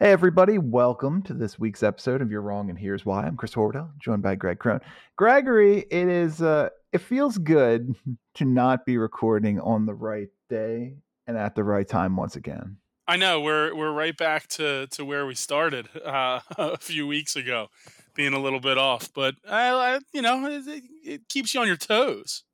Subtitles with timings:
[0.00, 3.24] Hey, everybody, welcome to this week's episode of You're Wrong and Here's Why.
[3.24, 4.78] I'm Chris Horwedel, joined by Greg Crone.
[5.16, 7.96] Gregory, it is, uh, it feels good
[8.34, 10.94] to not be recording on the right day
[11.26, 12.76] and at the right time once again.
[13.08, 17.34] I know we're we're right back to to where we started uh, a few weeks
[17.34, 17.66] ago,
[18.14, 21.66] being a little bit off, but I, I you know it, it keeps you on
[21.66, 22.44] your toes.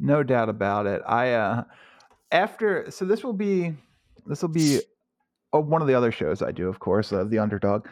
[0.00, 1.02] No doubt about it.
[1.06, 1.64] I uh
[2.32, 3.74] after so this will be
[4.26, 4.80] this will be
[5.60, 7.86] one of the other shows I do, of course, uh, the Underdog.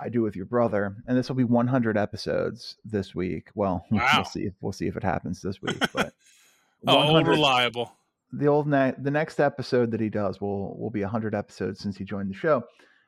[0.00, 3.48] I do with your brother, and this will be 100 episodes this week.
[3.54, 4.08] Well, Wow.
[4.16, 4.42] we'll see.
[4.44, 5.78] If, we'll see if it happens this week.
[5.92, 6.12] But
[6.86, 7.92] Oh, old reliable.
[8.32, 11.96] the old ne- the next episode that he does will will be 100 episodes since
[11.96, 12.62] he joined the show,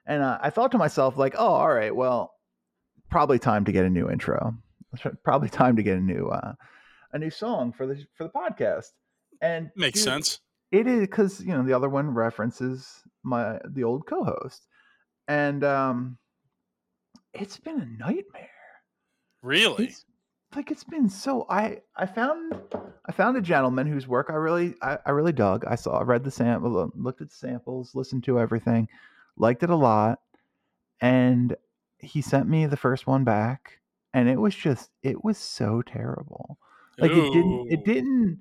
[0.07, 2.33] and uh, I thought to myself like, oh, all right, well,
[3.11, 4.55] probably time to get a new intro.
[5.23, 6.55] Probably time to get a new uh,
[7.13, 8.87] a new song for the for the podcast.
[9.41, 10.41] And Makes dude, sense.
[10.73, 14.67] It is because you know the other one references my the old co-host,
[15.29, 16.19] and um,
[17.33, 18.49] it's been a nightmare.
[19.43, 19.87] Really?
[19.87, 20.05] It's
[20.55, 21.47] like it's been so.
[21.49, 22.55] I I found
[23.07, 25.65] I found a gentleman whose work I really I, I really dug.
[25.67, 28.89] I saw I read the sample, looked at the samples, listened to everything,
[29.37, 30.21] liked it a lot,
[31.01, 31.57] and
[31.99, 33.81] he sent me the first one back,
[34.15, 36.59] and it was just it was so terrible.
[36.99, 38.41] Like it didn't it didn't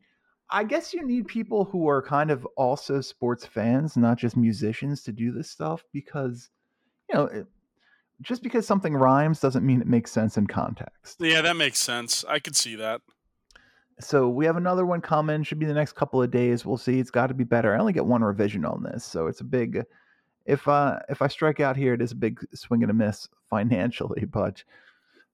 [0.51, 5.03] I guess you need people who are kind of also sports fans, not just musicians
[5.03, 6.49] to do this stuff because
[7.09, 7.47] you know, it,
[8.21, 11.17] just because something rhymes doesn't mean it makes sense in context.
[11.19, 12.25] Yeah, that makes sense.
[12.27, 13.01] I could see that.
[14.01, 16.65] So we have another one coming, should be the next couple of days.
[16.65, 16.99] We'll see.
[16.99, 17.73] It's got to be better.
[17.75, 19.83] I only get one revision on this, so it's a big
[20.45, 23.29] if uh if I strike out here, it is a big swing and a miss
[23.49, 24.63] financially, but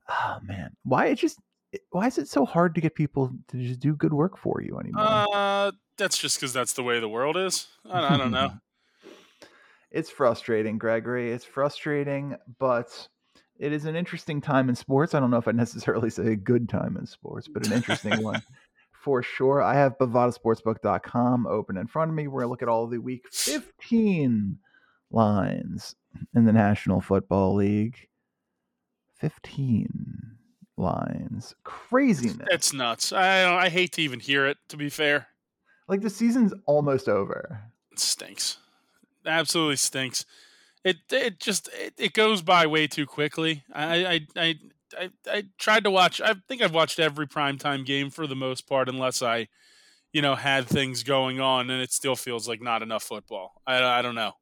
[0.09, 1.39] oh man, why it just
[1.91, 4.79] why is it so hard to get people to just do good work for you
[4.79, 5.27] anymore?
[5.33, 7.67] Uh, that's just because that's the way the world is.
[7.89, 8.51] I, I don't know.
[9.91, 11.31] it's frustrating, Gregory.
[11.31, 13.07] It's frustrating, but
[13.57, 15.13] it is an interesting time in sports.
[15.13, 18.21] I don't know if I necessarily say a good time in sports, but an interesting
[18.21, 18.41] one
[18.91, 19.61] for sure.
[19.61, 22.97] I have bovadasportsbook.com open in front of me where I look at all of the
[22.97, 24.57] week 15
[25.11, 25.95] lines
[26.35, 28.09] in the National Football League.
[29.17, 30.34] 15
[30.77, 31.55] lines.
[31.63, 32.47] Craziness.
[32.51, 33.11] It's nuts.
[33.11, 34.57] I uh, I hate to even hear it.
[34.69, 35.27] To be fair,
[35.87, 37.61] like the season's almost over.
[37.91, 38.57] it stinks.
[39.25, 40.25] Absolutely stinks.
[40.83, 43.63] It it just it, it goes by way too quickly.
[43.73, 44.55] I I, I
[44.97, 46.21] I I tried to watch.
[46.21, 49.47] I think I've watched every primetime game for the most part, unless I,
[50.13, 53.61] you know, had things going on, and it still feels like not enough football.
[53.65, 54.33] I I don't know.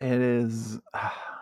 [0.00, 0.80] It is.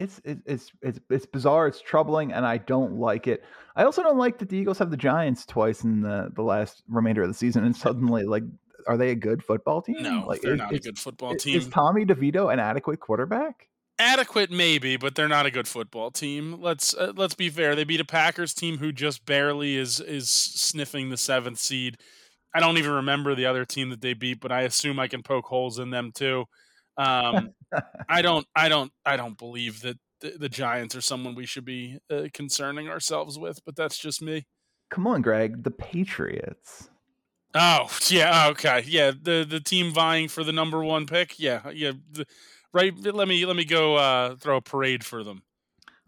[0.00, 1.66] It's it's it's it's bizarre.
[1.66, 3.44] It's troubling, and I don't like it.
[3.76, 6.82] I also don't like that the Eagles have the Giants twice in the the last
[6.88, 8.42] remainder of the season, and suddenly, like,
[8.86, 9.96] are they a good football team?
[10.00, 11.58] No, like, they're not a good football team.
[11.58, 13.68] Is Tommy DeVito an adequate quarterback?
[14.00, 17.84] adequate maybe but they're not a good football team let's uh, let's be fair they
[17.84, 21.98] beat a packers team who just barely is is sniffing the seventh seed
[22.54, 25.22] i don't even remember the other team that they beat but i assume i can
[25.22, 26.46] poke holes in them too
[27.00, 27.50] um
[28.08, 31.64] i don't i don't i don't believe that the, the giants are someone we should
[31.64, 34.44] be uh, concerning ourselves with but that's just me
[34.90, 35.62] Come on, Greg.
[35.62, 36.90] The Patriots.
[37.54, 41.92] oh yeah okay yeah the the team vying for the number one pick yeah yeah
[42.12, 42.26] the,
[42.72, 45.42] right let me let me go uh throw a parade for them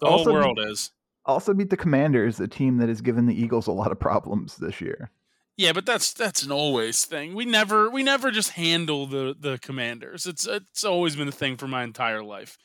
[0.01, 0.91] the Also whole world is
[1.25, 4.57] Also beat the Commanders, a team that has given the Eagles a lot of problems
[4.57, 5.13] this year.
[5.63, 7.35] Yeah, but that's that's an always thing.
[7.35, 10.27] We never we never just handle the the commanders.
[10.27, 12.59] It's it's always been a thing for my entire life.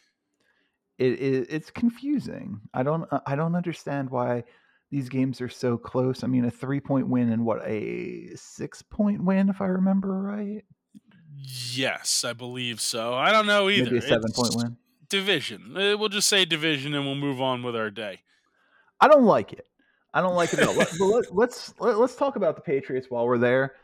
[0.97, 2.61] it, it it's confusing.
[2.73, 4.43] I don't I don't understand why
[4.89, 6.23] these games are so close.
[6.23, 10.21] I mean, a three point win and what a six point win, if I remember
[10.21, 10.63] right.
[11.39, 13.13] Yes, I believe so.
[13.13, 13.85] I don't know either.
[13.91, 14.77] Maybe a seven point win.
[15.09, 15.77] Division.
[15.77, 18.21] Uh, We'll just say division, and we'll move on with our day.
[18.99, 19.67] I don't like it.
[20.17, 20.73] I don't like it at all.
[20.73, 23.75] Let, but let, let's let, let's talk about the Patriots while we're there.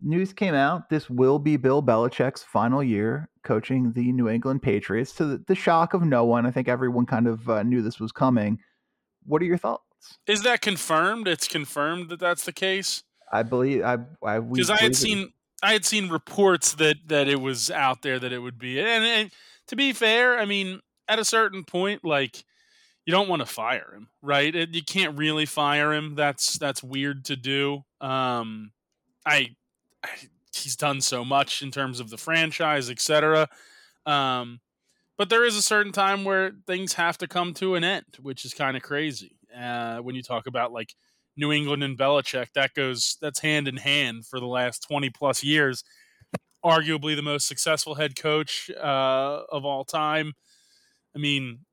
[0.00, 0.88] News came out.
[0.88, 5.12] This will be Bill Belichick's final year coaching the New England Patriots.
[5.14, 7.98] To the, the shock of no one, I think everyone kind of uh, knew this
[7.98, 8.60] was coming.
[9.26, 9.82] What are your thoughts?
[10.28, 11.26] Is that confirmed?
[11.26, 13.02] It's confirmed that that's the case.
[13.32, 15.32] I believe I I Because I believe had it- seen
[15.62, 18.78] I had seen reports that that it was out there that it would be.
[18.80, 19.30] And, and
[19.66, 22.44] to be fair, I mean, at a certain point, like
[23.10, 24.54] you don't want to fire him, right?
[24.54, 26.14] It, you can't really fire him.
[26.14, 27.82] That's that's weird to do.
[28.00, 28.70] Um,
[29.26, 29.56] I,
[30.04, 30.10] I
[30.54, 33.48] he's done so much in terms of the franchise, etc.
[34.06, 34.60] Um,
[35.18, 38.44] but there is a certain time where things have to come to an end, which
[38.44, 39.36] is kind of crazy.
[39.58, 40.94] Uh, when you talk about like
[41.36, 45.42] New England and Belichick, that goes that's hand in hand for the last twenty plus
[45.42, 45.82] years.
[46.64, 50.34] Arguably the most successful head coach uh, of all time.
[51.16, 51.64] I mean,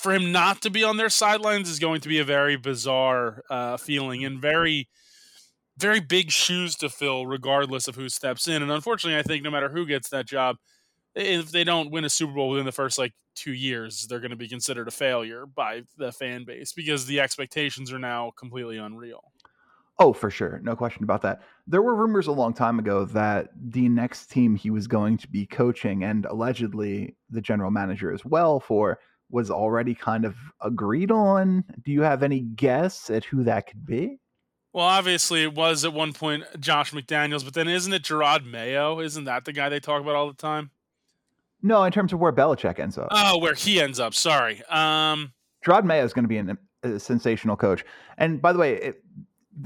[0.00, 3.42] for him not to be on their sidelines is going to be a very bizarre
[3.50, 4.88] uh, feeling and very
[5.76, 9.50] very big shoes to fill regardless of who steps in and unfortunately i think no
[9.50, 10.56] matter who gets that job
[11.14, 14.30] if they don't win a super bowl within the first like two years they're going
[14.30, 18.78] to be considered a failure by the fan base because the expectations are now completely
[18.78, 19.22] unreal
[20.02, 20.60] Oh, for sure.
[20.62, 21.42] No question about that.
[21.66, 25.28] There were rumors a long time ago that the next team he was going to
[25.28, 28.98] be coaching and allegedly the general manager as well for
[29.30, 31.64] was already kind of agreed on.
[31.84, 34.18] Do you have any guess at who that could be?
[34.72, 39.00] Well, obviously it was at one point Josh McDaniels, but then isn't it Jerod Mayo?
[39.00, 40.70] Isn't that the guy they talk about all the time?
[41.62, 43.08] No, in terms of where Belichick ends up.
[43.10, 44.14] Oh, where he ends up.
[44.14, 44.62] Sorry.
[44.70, 45.32] Um,
[45.64, 47.84] Jerod Mayo is going to be an, a sensational coach.
[48.16, 49.04] And by the way, it,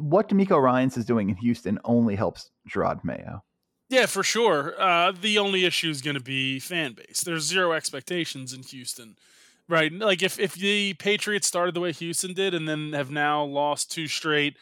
[0.00, 3.44] what DeMeco Ryans is doing in Houston only helps Jerod Mayo.
[3.90, 4.74] Yeah, for sure.
[4.80, 7.20] Uh, the only issue is going to be fan base.
[7.20, 9.16] There's zero expectations in Houston
[9.68, 9.92] Right.
[9.92, 13.90] Like if, if the Patriots started the way Houston did and then have now lost
[13.90, 14.58] two straight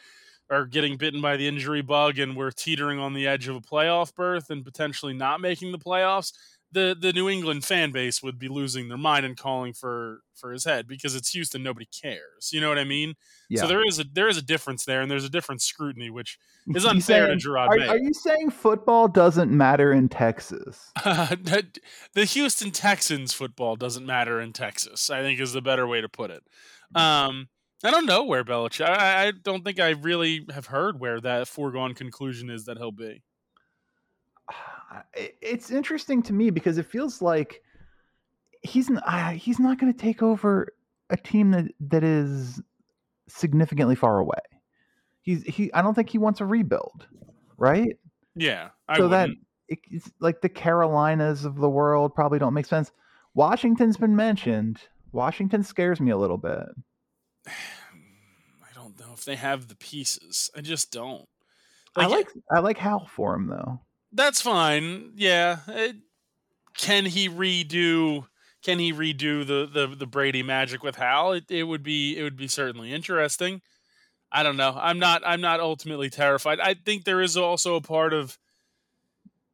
[0.49, 3.61] or getting bitten by the injury bug and we're teetering on the edge of a
[3.61, 6.31] playoff berth and potentially not making the playoffs,
[6.73, 10.51] the the New England fan base would be losing their mind and calling for for
[10.51, 11.63] his head because it's Houston.
[11.63, 12.51] Nobody cares.
[12.51, 13.13] You know what I mean?
[13.49, 13.61] Yeah.
[13.61, 16.37] So there is a there is a difference there, and there's a different scrutiny, which
[16.75, 20.91] is unfair saying, to Jerod are, are, you saying football doesn't matter in Texas?
[21.03, 25.09] the Houston Texans football doesn't matter in Texas.
[25.09, 26.43] I think is the better way to put it.
[26.95, 27.49] Um,
[27.83, 28.87] I don't know where Belichick.
[28.87, 32.91] I, I don't think I really have heard where that foregone conclusion is that he'll
[32.91, 33.21] be
[35.41, 37.61] it's interesting to me because it feels like
[38.61, 40.73] he's uh, he's not going to take over
[41.09, 42.61] a team that that is
[43.27, 44.39] significantly far away.
[45.21, 45.71] He's he.
[45.73, 47.07] I don't think he wants a rebuild,
[47.57, 47.97] right?
[48.35, 48.69] Yeah.
[48.87, 49.39] I so wouldn't.
[49.69, 52.91] that it's like the Carolinas of the world probably don't make sense.
[53.33, 54.79] Washington's been mentioned.
[55.11, 56.67] Washington scares me a little bit.
[57.47, 60.49] I don't know if they have the pieces.
[60.55, 61.27] I just don't.
[61.95, 63.79] Like, I like I like Howell for him though
[64.13, 65.11] that's fine.
[65.15, 65.59] Yeah.
[65.67, 65.97] It,
[66.77, 68.27] can he redo?
[68.63, 71.33] Can he redo the, the the Brady magic with Howell?
[71.33, 73.61] It, it would be it would be certainly interesting.
[74.31, 74.75] I don't know.
[74.75, 76.59] I'm not I'm not ultimately terrified.
[76.59, 78.37] I think there is also a part of.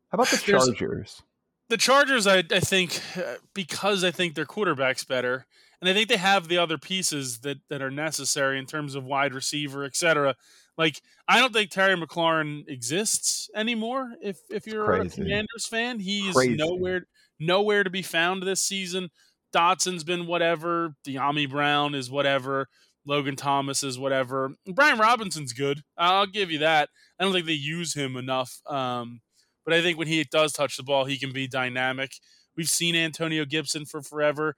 [0.09, 0.37] How about the
[0.77, 1.21] Chargers?
[1.67, 5.45] The Chargers, I, I think, uh, because I think their quarterback's better,
[5.79, 9.03] and I think they have the other pieces that that are necessary in terms of
[9.03, 10.35] wide receiver, etc.
[10.79, 14.13] Like I don't think Terry McLaurin exists anymore.
[14.23, 16.55] If if you're a Commanders fan, he's Crazy.
[16.55, 17.05] nowhere
[17.37, 19.09] nowhere to be found this season.
[19.53, 20.95] Dotson's been whatever.
[21.05, 22.67] Dyami Brown is whatever.
[23.05, 24.53] Logan Thomas is whatever.
[24.73, 25.81] Brian Robinson's good.
[25.97, 26.89] I'll give you that.
[27.19, 28.61] I don't think they use him enough.
[28.65, 29.19] Um,
[29.65, 32.11] but I think when he does touch the ball, he can be dynamic.
[32.55, 34.55] We've seen Antonio Gibson for forever.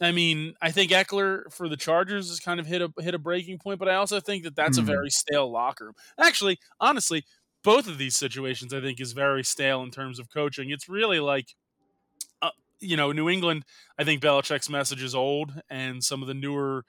[0.00, 3.18] I mean, I think Ekeler for the Chargers has kind of hit a hit a
[3.18, 4.88] breaking point, but I also think that that's mm-hmm.
[4.88, 5.94] a very stale locker room.
[6.18, 7.24] Actually, honestly,
[7.64, 10.70] both of these situations I think is very stale in terms of coaching.
[10.70, 11.54] It's really like,
[12.40, 12.50] uh,
[12.80, 13.64] you know, New England.
[13.98, 16.84] I think Belichick's message is old, and some of the newer,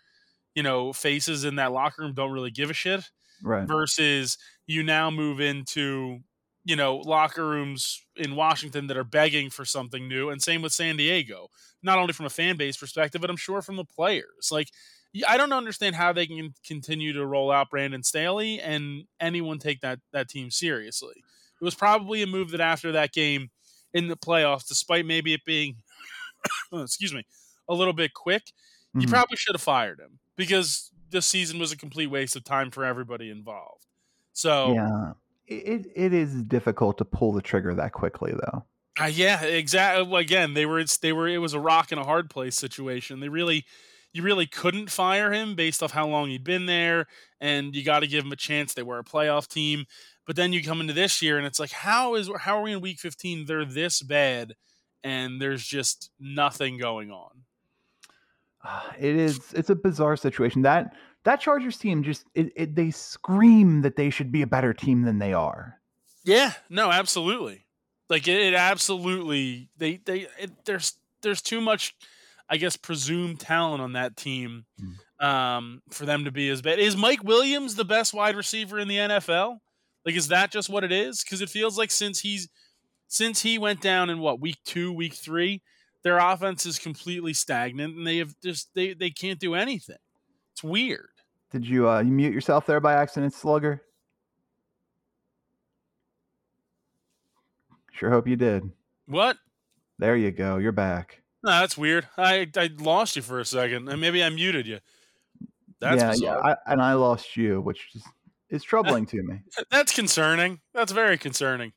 [0.54, 3.10] you know, faces in that locker room don't really give a shit.
[3.42, 3.68] Right.
[3.68, 4.38] Versus
[4.68, 6.20] you now move into
[6.70, 10.72] you know locker rooms in Washington that are begging for something new, and same with
[10.72, 11.48] San Diego.
[11.82, 14.50] Not only from a fan base perspective, but I'm sure from the players.
[14.52, 14.70] Like
[15.28, 19.82] I don't understand how they can continue to roll out Brandon Staley and anyone take
[19.82, 21.16] that that team seriously.
[21.60, 23.50] It was probably a move that after that game
[23.92, 25.78] in the playoffs, despite maybe it being,
[26.74, 27.26] excuse me,
[27.68, 29.02] a little bit quick, mm-hmm.
[29.02, 32.70] you probably should have fired him because this season was a complete waste of time
[32.70, 33.88] for everybody involved.
[34.34, 35.14] So yeah,
[35.50, 38.66] it it is difficult to pull the trigger that quickly though.
[39.00, 40.20] Uh, yeah, exactly.
[40.20, 43.20] Again, they were they were it was a rock and a hard place situation.
[43.20, 43.66] They really
[44.14, 47.08] you really couldn't fire him based off how long he'd been there,
[47.40, 48.74] and you got to give him a chance.
[48.74, 49.86] They were a playoff team,
[50.26, 52.74] but then you come into this year and it's like, how is how are we
[52.74, 53.46] in Week 15?
[53.46, 54.56] They're this bad,
[55.04, 57.32] and there's just nothing going on.
[59.00, 60.94] It is it's a bizarre situation that
[61.26, 65.02] that Chargers team just it, it, they scream that they should be a better team
[65.04, 65.80] than they are.
[66.24, 67.66] Yeah, no, absolutely.
[68.10, 71.96] Like it, it absolutely they they it, there's there's too much,
[72.50, 75.26] I guess, presumed talent on that team Mm.
[75.26, 76.80] um, for them to be as bad.
[76.80, 79.60] Is Mike Williams the best wide receiver in the NFL?
[80.06, 81.24] Like, is that just what it is?
[81.24, 82.48] Because it feels like since he's
[83.08, 85.62] since he went down in what week two, week three,
[86.04, 89.98] their offense is completely stagnant, and they have just they they can't do anything.
[90.60, 91.08] It's weird.
[91.52, 93.82] Did you uh, you mute yourself there by accident, Slugger?
[97.94, 98.70] Sure hope you did.
[99.08, 99.38] What?
[100.00, 100.58] There you go.
[100.58, 101.22] You're back.
[101.44, 102.10] No, that's weird.
[102.18, 104.80] I I lost you for a second, and maybe I muted you.
[105.80, 106.42] That's yeah, bizarre.
[106.44, 106.56] yeah.
[106.68, 108.04] I, and I lost you, which is,
[108.50, 109.40] is troubling to me.
[109.72, 110.60] That's concerning.
[110.74, 111.72] That's very concerning.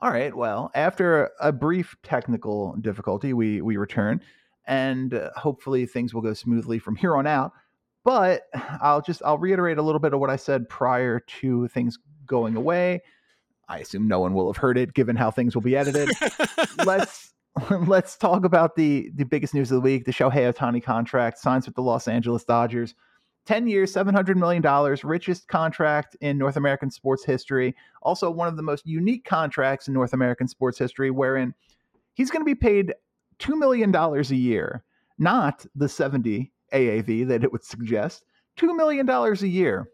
[0.00, 0.32] All right.
[0.32, 4.20] Well, after a brief technical difficulty, we we return,
[4.66, 7.52] and uh, hopefully things will go smoothly from here on out.
[8.04, 8.42] But
[8.80, 12.56] I'll just I'll reiterate a little bit of what I said prior to things going
[12.56, 13.02] away.
[13.68, 16.10] I assume no one will have heard it, given how things will be edited.
[16.84, 17.32] let's
[17.86, 21.66] let's talk about the the biggest news of the week: the Shohei Otani contract signs
[21.66, 22.94] with the Los Angeles Dodgers.
[23.44, 24.62] 10 years, $700 million,
[25.02, 27.74] richest contract in North American sports history.
[28.00, 31.52] Also, one of the most unique contracts in North American sports history, wherein
[32.14, 32.94] he's going to be paid
[33.42, 34.84] $2 million a year,
[35.18, 38.24] not the 70 AAV that it would suggest.
[38.58, 39.88] $2 million a year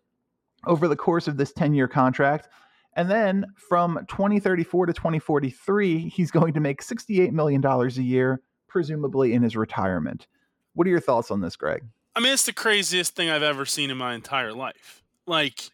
[0.67, 2.49] over the course of this 10 year contract.
[2.95, 9.35] And then from 2034 to 2043, he's going to make $68 million a year, presumably
[9.35, 10.27] in his retirement.
[10.75, 11.85] What are your thoughts on this, Greg?
[12.17, 15.05] I mean, it's the craziest thing I've ever seen in my entire life.
[15.27, 15.71] Like,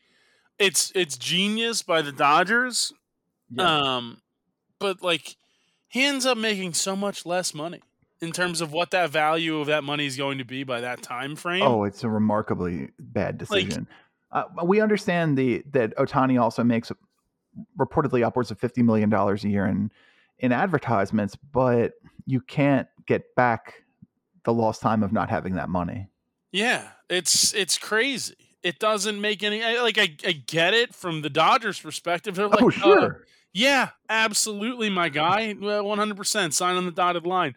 [0.59, 2.93] it's it's genius by the Dodgers.
[3.59, 4.21] Um,
[4.78, 5.37] but like,
[5.95, 7.81] he ends up making so much less money
[8.21, 11.03] in terms of what that value of that money is going to be by that
[11.03, 11.63] time frame.
[11.63, 13.87] Oh, it's a remarkably bad decision.
[14.33, 16.91] uh, we understand the that Otani also makes
[17.79, 19.93] reportedly upwards of fifty million dollars a year in
[20.41, 21.93] in advertisements, but
[22.27, 23.85] you can't get back
[24.43, 26.09] the lost time of not having that money.
[26.51, 28.35] Yeah, it's it's crazy.
[28.65, 32.35] It doesn't make any like I, I get it from the Dodgers' perspective.
[32.35, 33.27] They're like, oh, uh, sure.
[33.55, 37.55] Yeah, absolutely, my guy, one hundred percent, sign on the dotted line.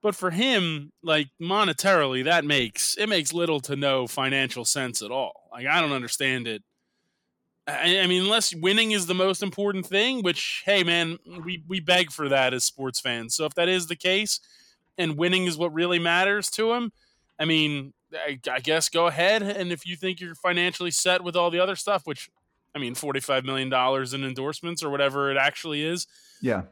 [0.00, 5.10] But for him, like monetarily, that makes it makes little to no financial sense at
[5.10, 5.48] all.
[5.52, 6.62] Like I don't understand it.
[7.66, 11.80] I, I mean, unless winning is the most important thing, which hey, man, we we
[11.80, 13.34] beg for that as sports fans.
[13.34, 14.40] So if that is the case,
[14.96, 16.92] and winning is what really matters to him,
[17.38, 19.42] I mean, I, I guess go ahead.
[19.42, 22.28] And if you think you're financially set with all the other stuff, which
[22.74, 26.06] I mean, forty-five million dollars in endorsements or whatever it actually is,
[26.40, 26.62] Yeah.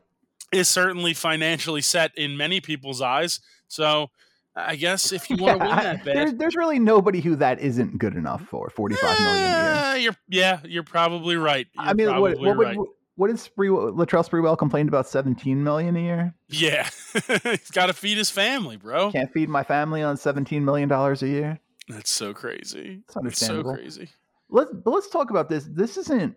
[0.52, 3.40] is certainly financially set in many people's eyes.
[3.68, 4.10] So
[4.56, 7.60] I guess if you want to win that there's, bet, there's really nobody who that
[7.60, 9.82] isn't good enough for forty-five million a year.
[9.84, 11.66] eh, you're yeah, you're probably right.
[11.74, 12.78] You're I mean, what, what would right.
[13.16, 16.34] what did Sprewell, Latrell Sprewell complained about seventeen million a year?
[16.48, 16.88] yeah,
[17.44, 19.12] he's got to feed his family, bro.
[19.12, 21.60] Can't feed my family on seventeen million dollars a year.
[21.88, 23.02] That's so crazy.
[23.06, 24.08] It's It's so crazy.
[24.50, 25.64] Let's but let's talk about this.
[25.64, 26.36] This isn't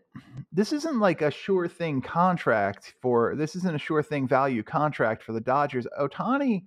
[0.51, 5.23] this isn't like a sure thing contract for this isn't a sure thing value contract
[5.23, 5.87] for the dodgers.
[5.99, 6.65] Otani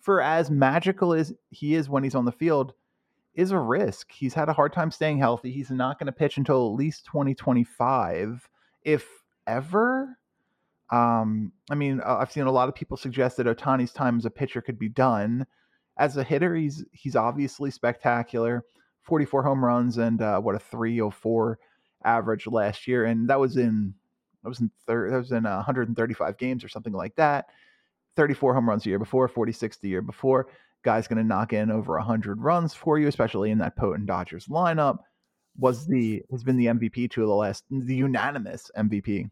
[0.00, 2.72] for as magical as he is when he's on the field
[3.34, 4.10] is a risk.
[4.12, 5.52] He's had a hard time staying healthy.
[5.52, 8.48] He's not going to pitch until at least 2025
[8.82, 9.06] if
[9.46, 10.16] ever.
[10.90, 14.30] Um i mean i've seen a lot of people suggest that otani's time as a
[14.30, 15.46] pitcher could be done.
[15.96, 18.64] As a hitter he's he's obviously spectacular
[19.08, 21.58] 44 home runs and uh, what a 304
[22.04, 23.94] average last year, and that was in
[24.42, 27.46] that was in thir- that was in uh, 135 games or something like that.
[28.16, 30.48] 34 home runs the year before, 46 the year before.
[30.82, 34.46] Guy's going to knock in over 100 runs for you, especially in that potent Dodgers
[34.46, 34.98] lineup.
[35.58, 39.30] Was the has been the MVP two of the last the unanimous MVP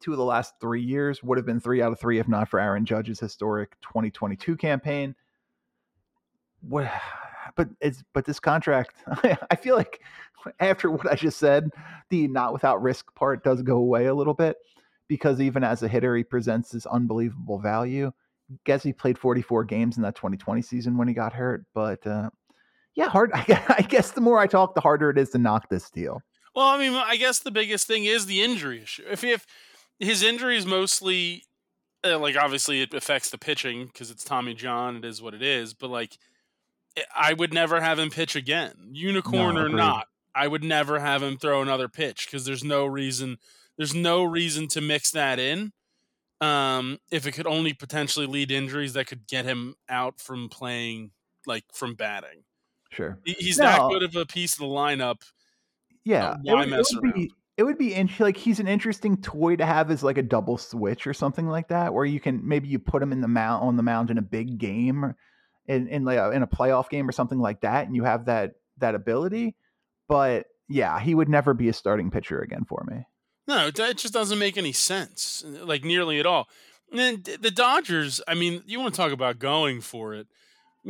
[0.00, 2.48] two of the last three years would have been three out of three if not
[2.48, 5.14] for Aaron Judge's historic 2022 campaign.
[6.60, 6.90] What?
[7.58, 8.94] But it's but this contract,
[9.50, 10.00] I feel like
[10.60, 11.70] after what I just said,
[12.08, 14.56] the not without risk part does go away a little bit
[15.08, 18.12] because even as a hitter, he presents this unbelievable value.
[18.64, 22.30] Guess he played 44 games in that 2020 season when he got hurt, but uh,
[22.94, 23.32] yeah, hard.
[23.34, 26.22] I guess the more I talk, the harder it is to knock this deal.
[26.54, 29.04] Well, I mean, I guess the biggest thing is the injury issue.
[29.10, 29.46] If if
[29.98, 31.42] his injury is mostly
[32.04, 35.42] uh, like obviously it affects the pitching because it's Tommy John, it is what it
[35.42, 35.74] is.
[35.74, 36.18] But like,
[37.14, 40.06] I- would never have him pitch again, unicorn No, or not.
[40.34, 43.38] I would never have him throw another pitch because there's no reason.
[43.76, 45.72] There's no reason to mix that in.
[46.40, 51.10] Um, if it could only potentially lead injuries that could get him out from playing,
[51.46, 52.44] like from batting.
[52.90, 53.18] Sure.
[53.24, 53.88] He- He's that No.
[53.88, 55.22] good of a piece of the lineup.
[56.04, 58.68] Yeah, why it would, mess it would be it would be in, like he's an
[58.68, 62.20] interesting toy to have as like a double switch or something like that, where you
[62.20, 65.12] can maybe you put him in the mount on the mound in a big game,
[65.68, 68.24] in in like a, in a playoff game or something like that, and you have
[68.24, 69.54] that that ability.
[70.08, 73.06] But yeah, he would never be a starting pitcher again for me.
[73.46, 76.48] No, that just doesn't make any sense, like nearly at all.
[76.92, 80.26] And the Dodgers, I mean, you want to talk about going for it.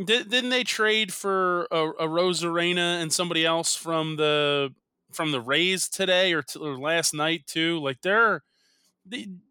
[0.05, 4.73] Did, not they trade for a, a and somebody else from the
[5.11, 7.79] from the Rays today or, t- or last night too?
[7.79, 8.43] Like they're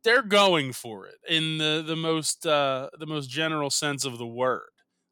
[0.04, 4.26] they're going for it in the the most uh, the most general sense of the
[4.26, 4.68] word.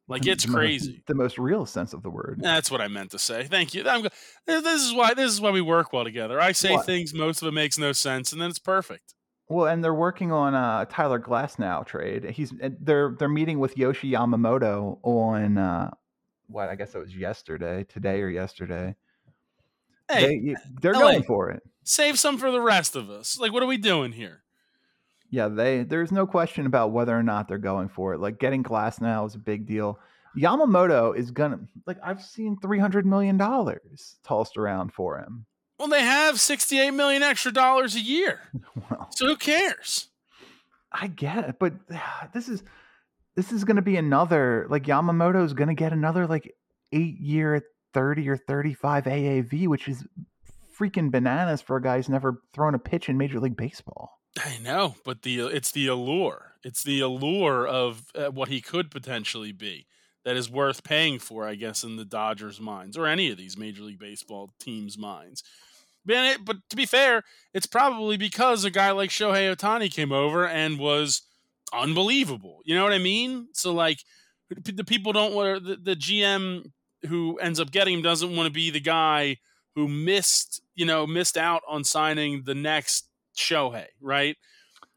[0.07, 0.91] Like it's the crazy.
[0.91, 2.39] Most, the most real sense of the word.
[2.41, 3.43] That's what I meant to say.
[3.43, 3.83] Thank you.
[3.85, 4.07] I'm,
[4.45, 6.39] this is why this is why we work well together.
[6.39, 6.85] I say what?
[6.85, 9.15] things, most of it makes no sense, and then it's perfect.
[9.49, 12.23] Well, and they're working on a Tyler Glasnow trade.
[12.31, 15.91] He's they're they're meeting with Yoshi Yamamoto on uh,
[16.47, 18.95] what I guess it was yesterday, today or yesterday.
[20.09, 21.61] Hey, they, are going for it.
[21.83, 23.37] Save some for the rest of us.
[23.37, 24.43] Like, what are we doing here?
[25.29, 28.19] Yeah, they there's no question about whether or not they're going for it.
[28.19, 29.99] Like getting Glasnow is a big deal.
[30.37, 35.45] Yamamoto is gonna like I've seen three hundred million dollars tossed around for him.
[35.79, 38.39] Well, they have sixty-eight million extra dollars a year.
[38.89, 40.07] Well, so who cares?
[40.91, 41.73] I get it, but
[42.33, 42.63] this is
[43.35, 46.55] this is going to be another like Yamamoto is going to get another like
[46.91, 50.05] eight year thirty or thirty five AAV, which is
[50.77, 54.16] freaking bananas for a guy who's never thrown a pitch in Major League Baseball.
[54.43, 56.53] I know, but the it's the allure.
[56.63, 59.87] It's the allure of uh, what he could potentially be
[60.25, 63.57] that is worth paying for, I guess, in the Dodgers' minds or any of these
[63.57, 65.43] Major League Baseball teams' minds.
[66.05, 70.47] But, but to be fair, it's probably because a guy like Shohei Ohtani came over
[70.47, 71.21] and was
[71.73, 72.59] unbelievable.
[72.65, 73.47] You know what I mean?
[73.53, 73.99] So like
[74.49, 76.71] the people don't want the, the GM
[77.07, 79.37] who ends up getting him doesn't want to be the guy
[79.75, 84.35] who missed, you know, missed out on signing the next Shohei, right?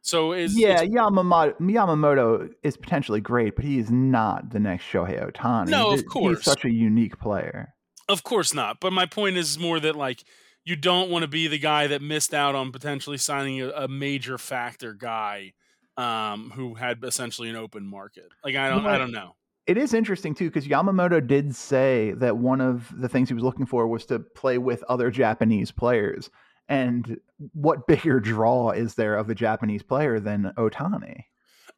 [0.02, 5.30] So is yeah, Yamamoto, Yamamoto is potentially great, but he is not the next Shohei
[5.30, 5.68] Otani.
[5.68, 7.74] No, of course, he's such a unique player.
[8.08, 8.80] Of course not.
[8.80, 10.24] But my point is more that like
[10.64, 13.88] you don't want to be the guy that missed out on potentially signing a, a
[13.88, 15.52] major factor guy
[15.96, 18.28] um, who had essentially an open market.
[18.44, 19.36] Like I don't, I don't know.
[19.66, 23.44] It is interesting too because Yamamoto did say that one of the things he was
[23.44, 26.30] looking for was to play with other Japanese players.
[26.70, 27.20] And
[27.52, 31.24] what bigger draw is there of a Japanese player than Otani?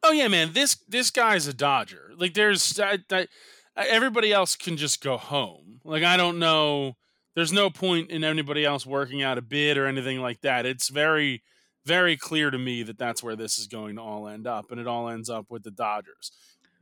[0.03, 0.53] Oh yeah, man.
[0.53, 2.11] This this guy's a Dodger.
[2.15, 3.27] Like there's I, I,
[3.75, 5.81] everybody else can just go home.
[5.83, 6.95] Like I don't know
[7.35, 10.65] there's no point in anybody else working out a bid or anything like that.
[10.65, 11.41] It's very,
[11.85, 14.79] very clear to me that that's where this is going to all end up, and
[14.79, 16.31] it all ends up with the Dodgers.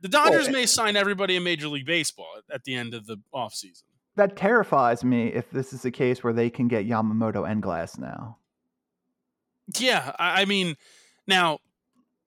[0.00, 3.18] The Dodgers well, may sign everybody in Major League Baseball at the end of the
[3.34, 3.84] offseason.
[4.16, 8.36] That terrifies me if this is a case where they can get Yamamoto and Glasnow.
[9.78, 10.76] Yeah, I mean,
[11.26, 11.60] now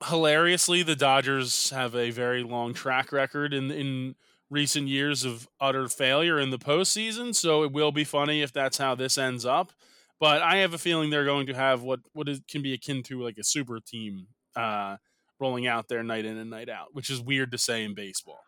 [0.03, 4.15] hilariously, the Dodgers have a very long track record in in
[4.49, 7.35] recent years of utter failure in the postseason.
[7.35, 9.71] So it will be funny if that's how this ends up.
[10.19, 13.03] But I have a feeling they're going to have what what is, can be akin
[13.03, 14.97] to like a super team uh,
[15.39, 18.39] rolling out there night in and night out, which is weird to say in baseball.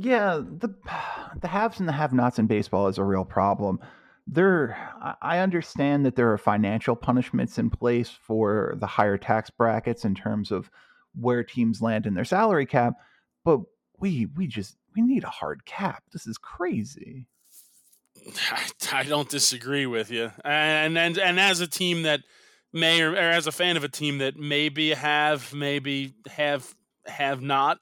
[0.00, 0.72] Yeah, the
[1.40, 3.80] the haves and the have-nots in baseball is a real problem.
[4.28, 4.78] There,
[5.20, 10.14] I understand that there are financial punishments in place for the higher tax brackets in
[10.14, 10.70] terms of
[11.20, 12.94] where teams land in their salary cap,
[13.44, 13.58] but
[13.98, 16.04] we we just we need a hard cap.
[16.12, 17.26] This is crazy.
[18.92, 20.30] I don't disagree with you.
[20.44, 22.20] And and and as a team that
[22.72, 26.72] may or, or as a fan of a team that maybe have maybe have
[27.04, 27.80] have not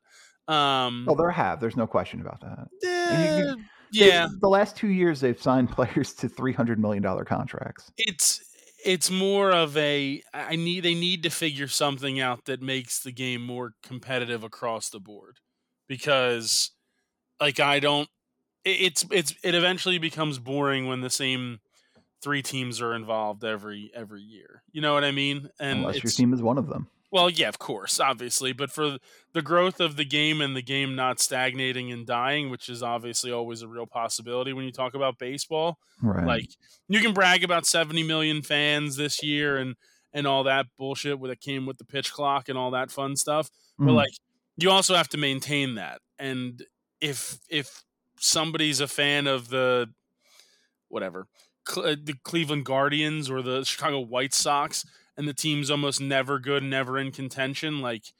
[0.48, 1.60] um Oh, there have.
[1.60, 2.68] There's no question about that.
[2.86, 4.28] Uh, you, you, yeah.
[4.40, 7.90] The last 2 years they've signed players to 300 million dollar contracts.
[7.96, 8.42] It's
[8.84, 13.12] it's more of a I need they need to figure something out that makes the
[13.12, 15.38] game more competitive across the board
[15.88, 16.70] because
[17.40, 18.08] like I don't.
[18.64, 21.60] It's it's it eventually becomes boring when the same
[22.22, 24.62] three teams are involved every every year.
[24.72, 25.48] You know what I mean?
[25.60, 26.88] And unless your team is one of them.
[27.16, 28.98] Well, yeah, of course, obviously, but for
[29.32, 33.32] the growth of the game and the game not stagnating and dying, which is obviously
[33.32, 35.78] always a real possibility when you talk about baseball.
[36.02, 36.26] Right.
[36.26, 36.50] Like
[36.88, 39.76] you can brag about 70 million fans this year and
[40.12, 43.48] and all that bullshit that came with the pitch clock and all that fun stuff,
[43.80, 43.86] mm.
[43.86, 44.12] but like
[44.58, 46.02] you also have to maintain that.
[46.18, 46.62] And
[47.00, 47.82] if if
[48.20, 49.88] somebody's a fan of the
[50.88, 51.28] whatever
[51.64, 54.84] the Cleveland Guardians or the Chicago White Sox
[55.16, 58.12] and the team's almost never good, never in contention, like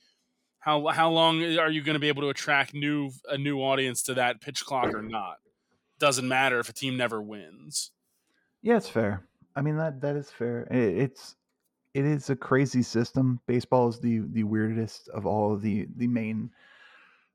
[0.67, 4.03] how how long are you going to be able to attract new a new audience
[4.03, 5.37] to that pitch clock or not?
[5.99, 7.93] Doesn't matter if a team never wins.
[8.63, 9.25] Yeah, it's fair.
[9.55, 10.67] I mean that that is fair.
[10.71, 11.37] It, it's
[11.95, 13.41] it is a crazy system.
[13.47, 16.51] Baseball is the the weirdest of all the the main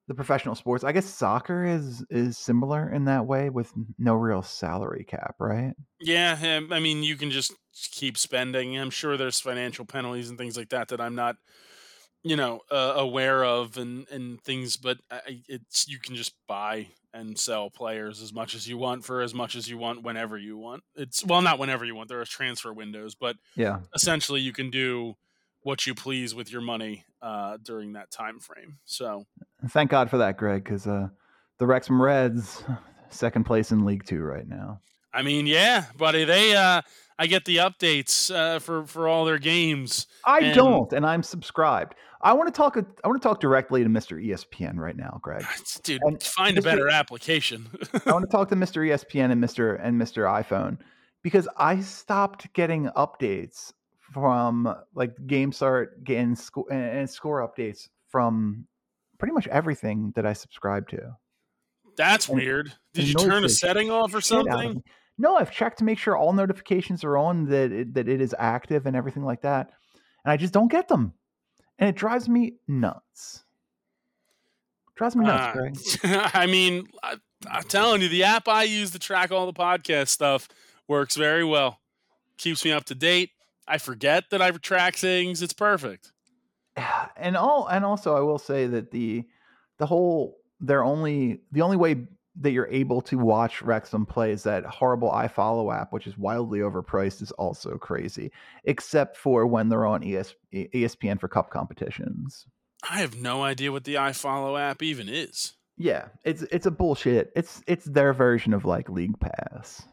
[0.07, 0.83] the professional sports.
[0.83, 5.73] I guess soccer is is similar in that way with no real salary cap, right?
[5.99, 6.37] Yeah,
[6.71, 8.77] I mean, you can just keep spending.
[8.77, 11.37] I'm sure there's financial penalties and things like that that I'm not,
[12.23, 14.77] you know, uh, aware of and and things.
[14.77, 19.05] But I, it's you can just buy and sell players as much as you want
[19.05, 20.83] for as much as you want whenever you want.
[20.95, 22.09] It's well, not whenever you want.
[22.09, 23.81] There are transfer windows, but Yeah.
[23.95, 25.15] essentially you can do
[25.63, 28.77] what you please with your money uh, during that time frame.
[28.85, 29.25] So
[29.69, 31.09] Thank God for that, Greg, because uh,
[31.59, 32.63] the Wrexham Reds,
[33.09, 34.81] second place in League Two right now.
[35.13, 36.81] I mean, yeah, buddy, they uh,
[37.19, 40.07] I get the updates uh, for for all their games.
[40.25, 41.95] I And- don't, and I'm subscribed.
[42.23, 42.77] I want to talk.
[42.77, 44.23] I want to talk directly to Mr.
[44.23, 45.43] ESPN right now, Greg.
[45.83, 47.67] Dude, And find a better application.
[48.05, 48.87] I want to talk to Mr.
[48.87, 49.79] ESPN and Mr.
[49.83, 50.25] and Mr.
[50.25, 50.77] iPhone
[51.23, 53.73] because I stopped getting updates
[54.11, 58.67] from like game start and score and score updates from
[59.17, 61.15] pretty much everything that I subscribe to.
[61.97, 62.73] That's And- weird.
[62.93, 64.83] Did you turn a setting off or something?
[65.17, 68.33] No, I've checked to make sure all notifications are on, that it, that it is
[68.39, 69.69] active and everything like that,
[70.25, 71.13] and I just don't get them,
[71.77, 73.43] and it drives me nuts.
[74.95, 76.31] Drives me nuts, Uh, Greg.
[76.33, 77.15] I mean, I,
[77.49, 80.47] I'm telling you, the app I use to track all the podcast stuff
[80.87, 81.79] works very well.
[82.37, 83.29] Keeps me up to date.
[83.71, 85.41] I forget that I track things.
[85.41, 86.11] It's perfect.
[87.17, 89.23] and all and also I will say that the
[89.77, 92.07] the whole they're only the only way
[92.39, 96.59] that you're able to watch Wrexham play is that horrible iFollow app, which is wildly
[96.59, 98.31] overpriced, is also crazy.
[98.63, 102.45] Except for when they're on ES, ESPN for cup competitions.
[102.89, 105.53] I have no idea what the iFollow app even is.
[105.77, 107.31] Yeah, it's it's a bullshit.
[107.35, 109.83] It's it's their version of like League Pass.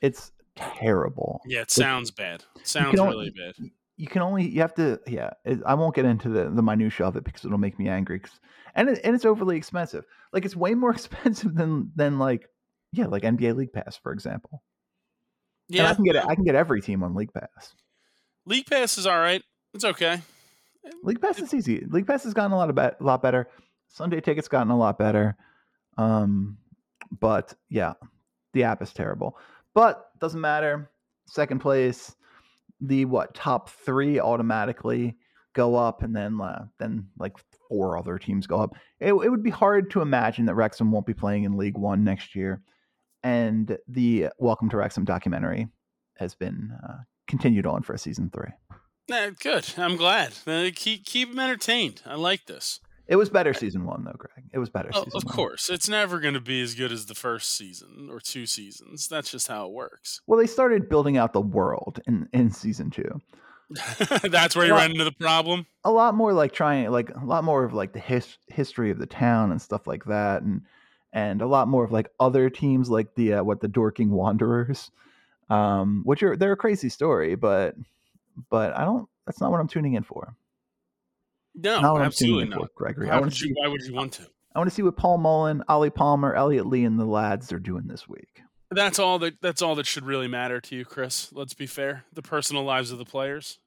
[0.00, 1.40] It's terrible.
[1.46, 2.44] Yeah, it sounds bad.
[2.56, 3.54] It Sounds can really bad.
[3.96, 7.06] you can only you have to yeah it, i won't get into the the minutia
[7.06, 8.20] of it because it'll make me angry
[8.74, 12.46] and it, and it's overly expensive like it's way more expensive than than like
[12.92, 14.62] yeah like nba league pass for example
[15.70, 17.74] and i can get i can get every team on league pass
[18.48, 19.42] League Pass is all right.
[19.74, 20.20] It's okay.
[21.02, 23.48] league pass is easy league pass has gotten a lot of bet, lot better
[23.88, 25.36] sunday tickets gotten a lot better
[25.98, 26.58] um
[27.18, 27.94] but yeah
[28.52, 29.36] the app is terrible
[29.76, 30.90] but doesn't matter
[31.28, 32.16] second place
[32.80, 35.14] the what top three automatically
[35.54, 37.32] go up and then uh, then like
[37.68, 41.06] four other teams go up it, it would be hard to imagine that wrexham won't
[41.06, 42.62] be playing in league one next year
[43.22, 45.68] and the welcome to wrexham documentary
[46.16, 46.96] has been uh,
[47.28, 48.50] continued on for a season three
[49.08, 49.72] Nah, good.
[49.76, 50.32] I'm glad.
[50.46, 52.02] Uh, keep keep them entertained.
[52.04, 52.80] I like this.
[53.08, 55.34] It was better season one though greg it was better Oh, season of one.
[55.34, 59.08] course, it's never going to be as good as the first season or two seasons.
[59.08, 60.20] That's just how it works.
[60.26, 63.20] well they started building out the world in in season two
[64.22, 65.66] That's where you Well- run into the problem.
[65.84, 68.98] a lot more like trying like a lot more of like the his, history of
[68.98, 70.62] the town and stuff like that and
[71.12, 74.90] and a lot more of like other teams like the uh, what the dorking wanderers
[75.50, 77.74] um which are they're a crazy story but
[78.50, 80.34] but i don't that's not what i'm tuning in for
[81.56, 82.74] No, not what i'm absolutely not.
[82.74, 84.26] gregory i Why want would, to see you, why would you want to?
[84.54, 87.58] i want to see what paul mullin ollie palmer elliot lee and the lads are
[87.58, 89.40] doing this week That's all that.
[89.40, 91.32] That's all that should really matter to you, Chris.
[91.32, 92.04] Let's be fair.
[92.12, 93.58] The personal lives of the players.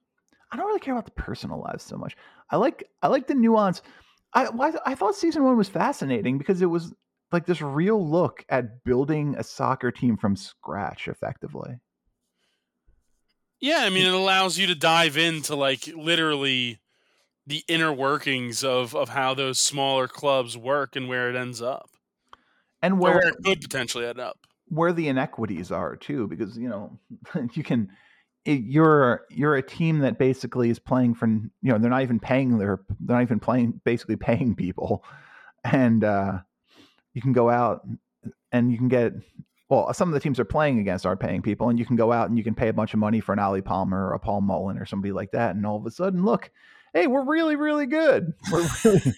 [0.52, 2.16] i don't really care about the personal lives so much
[2.50, 3.82] i like i like the nuance
[4.34, 6.92] i why, i thought season one was fascinating because it was
[7.32, 11.78] like this real look at building a soccer team from scratch effectively
[13.60, 16.80] Yeah, I mean, it allows you to dive into like literally
[17.46, 21.90] the inner workings of of how those smaller clubs work and where it ends up,
[22.82, 24.38] and where where it could potentially end up.
[24.68, 26.98] where the inequities are too because you know
[27.54, 27.88] you can
[28.44, 32.20] it- you're you're a team that basically is playing for you know they're not even
[32.20, 35.04] paying their they're not even playing basically paying people
[35.64, 36.38] and uh
[37.14, 37.86] you can go out
[38.52, 39.12] and you can get
[39.68, 42.12] well some of the teams are playing against aren't paying people and you can go
[42.12, 44.18] out and you can pay a bunch of money for an Ollie Palmer or a
[44.18, 46.50] Paul Mullin or somebody like that and all of a sudden look
[46.92, 48.32] hey we're really really good.
[48.52, 49.14] We're really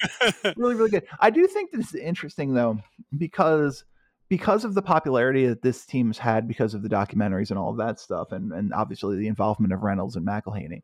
[0.57, 1.07] really really good.
[1.21, 2.79] I do think this is interesting though
[3.17, 3.85] because
[4.29, 7.77] because of the popularity that this team's had because of the documentaries and all of
[7.79, 10.83] that stuff and and obviously the involvement of reynolds and McElhenney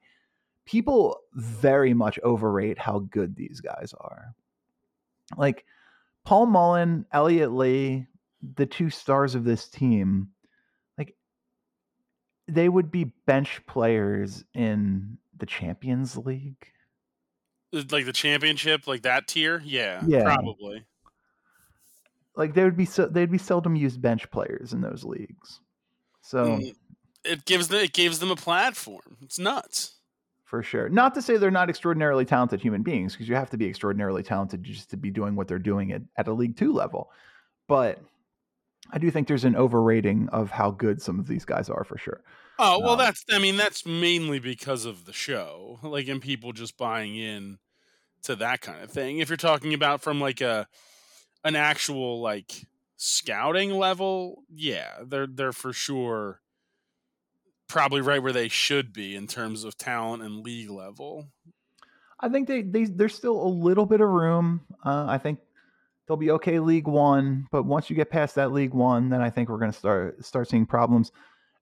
[0.64, 4.34] people very much overrate how good these guys are.
[5.36, 5.64] Like
[6.24, 8.06] paul mullin elliot lee
[8.54, 10.28] the two stars of this team
[10.98, 11.14] like
[12.46, 16.66] they would be bench players in the champions league
[17.72, 19.62] like the championship, like that tier.
[19.64, 20.24] Yeah, Yeah.
[20.24, 20.84] probably.
[22.36, 25.60] like they would be so they'd be seldom used bench players in those leagues.
[26.20, 26.74] So Mm,
[27.24, 29.16] it gives them it gives them a platform.
[29.22, 29.94] It's nuts.
[30.44, 30.88] For sure.
[30.88, 34.22] Not to say they're not extraordinarily talented human beings, because you have to be extraordinarily
[34.22, 37.10] talented just to be doing what they're doing at, at a League Two level.
[37.66, 37.98] But
[38.90, 41.98] I do think there's an overrating of how good some of these guys are for
[41.98, 42.22] sure.
[42.58, 46.52] Oh well, Um, that's I mean that's mainly because of the show, like and people
[46.52, 47.58] just buying in
[48.22, 49.18] to that kind of thing.
[49.18, 50.66] If you're talking about from like a
[51.44, 52.66] an actual like
[52.96, 56.40] scouting level, yeah, they're they're for sure
[57.68, 61.28] probably right where they should be in terms of talent and league level.
[62.20, 64.62] I think they, they there's still a little bit of room.
[64.84, 65.38] Uh, I think
[66.06, 69.30] they'll be okay League One, but once you get past that League One, then I
[69.30, 71.12] think we're going to start start seeing problems.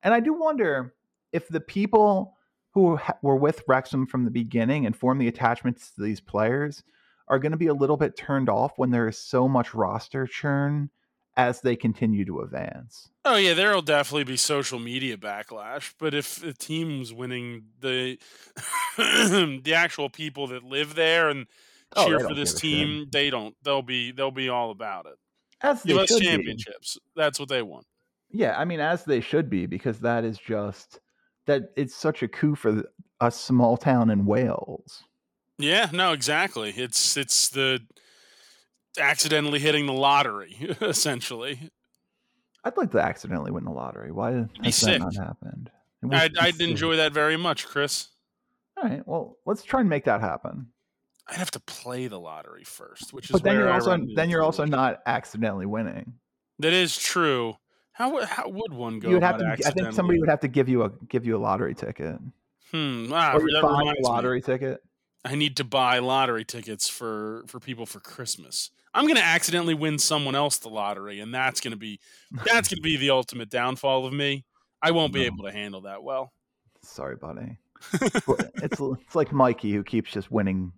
[0.06, 0.94] And I do wonder
[1.32, 2.36] if the people
[2.74, 6.84] who were with Wrexham from the beginning and formed the attachments to these players
[7.26, 10.24] are going to be a little bit turned off when there is so much roster
[10.28, 10.90] churn
[11.36, 13.08] as they continue to advance.
[13.24, 18.16] Oh yeah, there'll definitely be social media backlash, but if the team's winning, the
[18.96, 21.48] the actual people that live there and
[21.96, 22.60] Oh, cheer for this give a shit.
[22.60, 23.56] team, they don't.
[23.64, 25.16] They'll be they'll be all about it.
[25.60, 26.26] As us should be.
[26.26, 26.96] championships.
[27.16, 27.86] That's what they want.
[28.30, 31.00] Yeah, I mean, as they should be, because that is just
[31.46, 32.82] that it's such a coup for
[33.20, 35.04] a small town in Wales.
[35.58, 36.70] Yeah, no, exactly.
[36.76, 37.80] It's it's the
[38.98, 41.70] accidentally hitting the lottery, essentially.
[42.64, 44.10] I'd like to accidentally win the lottery.
[44.10, 45.00] Why has that sick.
[45.00, 45.70] not happened?
[46.10, 48.08] I'd, I'd enjoy that very much, Chris.
[48.76, 50.68] All right, well, let's try and make that happen.
[51.28, 53.98] I'd have to play the lottery first, which is But then where you're I also
[54.14, 56.14] then you're also not accidentally winning.
[56.58, 57.56] That is true.
[57.96, 59.08] How would how would one go?
[59.08, 59.66] you would have about to.
[59.68, 62.18] I think somebody would have to give you a give you a lottery ticket,
[62.70, 63.10] Hmm.
[63.12, 63.94] Ah, or buy a me.
[64.02, 64.82] lottery ticket.
[65.24, 68.70] I need to buy lottery tickets for for people for Christmas.
[68.92, 71.98] I'm gonna accidentally win someone else the lottery, and that's gonna be
[72.44, 74.44] that's gonna be the ultimate downfall of me.
[74.82, 75.26] I won't be No.
[75.26, 76.32] able to handle that well.
[76.82, 77.56] Sorry, buddy.
[78.62, 80.72] It's it's like Mikey who keeps just winning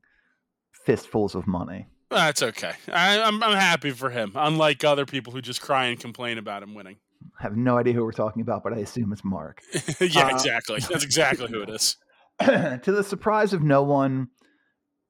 [0.84, 1.86] fistfuls of money.
[2.10, 2.72] That's okay.
[2.92, 4.32] I, I'm I'm happy for him.
[4.34, 6.96] Unlike other people who just cry and complain about him winning.
[7.38, 9.62] I have no idea who we're talking about, but I assume it's Mark.
[10.00, 10.80] yeah, Uh, exactly.
[10.80, 11.96] That's exactly who it is.
[12.40, 14.28] to the surprise of no one,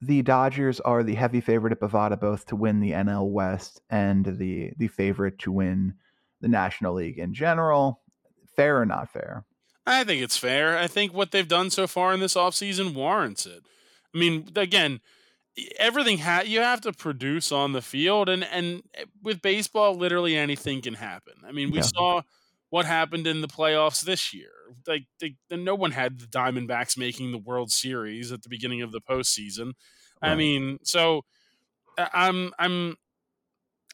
[0.01, 4.25] the Dodgers are the heavy favorite at Bovada both to win the NL West and
[4.25, 5.95] the the favorite to win
[6.41, 8.01] the National League in general.
[8.55, 9.45] Fair or not fair?
[9.87, 10.79] I think it's fair.
[10.79, 13.63] I think what they've done so far in this offseason warrants it.
[14.15, 15.01] I mean, again,
[15.79, 20.37] everything ha- you have to produce on the field and and eh, with baseball literally
[20.37, 21.35] anything can happen.
[21.47, 21.83] I mean, we Yeah.
[21.83, 22.23] saw
[22.71, 24.51] what happened in the playoffs this year.
[24.87, 28.93] Like they, no one had the Diamondbacks making the World Series at the beginning of
[28.93, 29.73] the postseason.
[30.23, 31.23] I mean, so
[31.97, 32.97] I'm I'm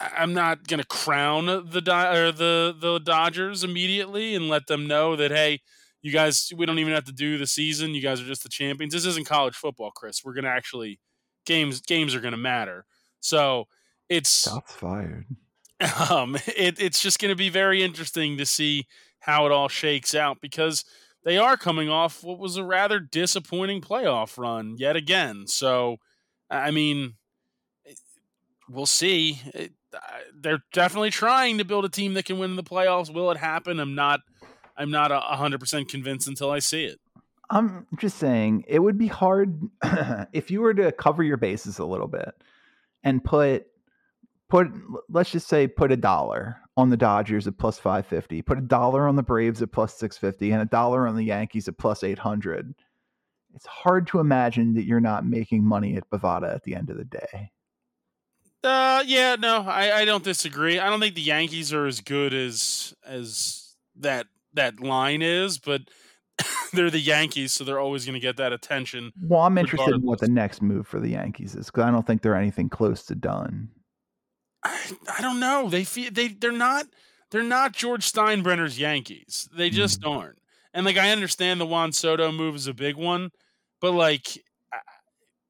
[0.01, 1.79] I'm not going to crown the
[2.13, 5.61] or the the Dodgers immediately and let them know that hey,
[6.03, 7.95] you guys, we don't even have to do the season.
[7.95, 8.93] You guys are just the champions.
[8.93, 10.23] This isn't college football, Chris.
[10.25, 10.99] We're going to actually
[11.45, 12.85] games games are going to matter.
[13.21, 13.69] So
[14.09, 15.27] it's Shots fired.
[16.11, 18.87] um, it, it's just going to be very interesting to see
[19.21, 20.85] how it all shakes out because
[21.25, 25.47] they are coming off what was a rather disappointing playoff run yet again.
[25.47, 25.97] So,
[26.51, 27.15] I mean,
[28.69, 29.41] we'll see.
[29.55, 29.73] It,
[30.35, 33.13] they're definitely trying to build a team that can win in the playoffs.
[33.13, 33.81] Will it happen?
[33.81, 34.21] I'm not.
[34.77, 36.99] I'm not a hundred percent convinced until I see it.
[37.55, 39.63] I'm just saying it would be hard
[40.33, 42.35] if you were to cover your bases a little bit
[43.05, 43.67] and put
[44.51, 44.69] put
[45.09, 49.07] let's just say put a dollar on the Dodgers at plus 550, put a dollar
[49.07, 52.75] on the Braves at plus 650 and a dollar on the Yankees at plus 800.
[53.55, 56.97] It's hard to imagine that you're not making money at Bovada at the end of
[56.97, 57.53] the day.
[58.65, 60.81] Uh, yeah, no, I, I don't disagree.
[60.81, 65.83] I don't think the Yankees are as good as as that that line is, but
[66.73, 69.13] they're the Yankees, so they're always going to get that attention.
[69.21, 72.07] Well, I'm interested in what the next move for the Yankees is because I don't
[72.07, 73.69] think they're anything close to done.
[74.65, 75.69] I, I don't know.
[75.69, 76.87] They feel they they're not
[77.31, 79.49] they're not George Steinbrenner's Yankees.
[79.57, 80.11] They just mm.
[80.11, 80.39] aren't.
[80.73, 83.31] And like I understand the Juan Soto move is a big one,
[83.81, 84.39] but like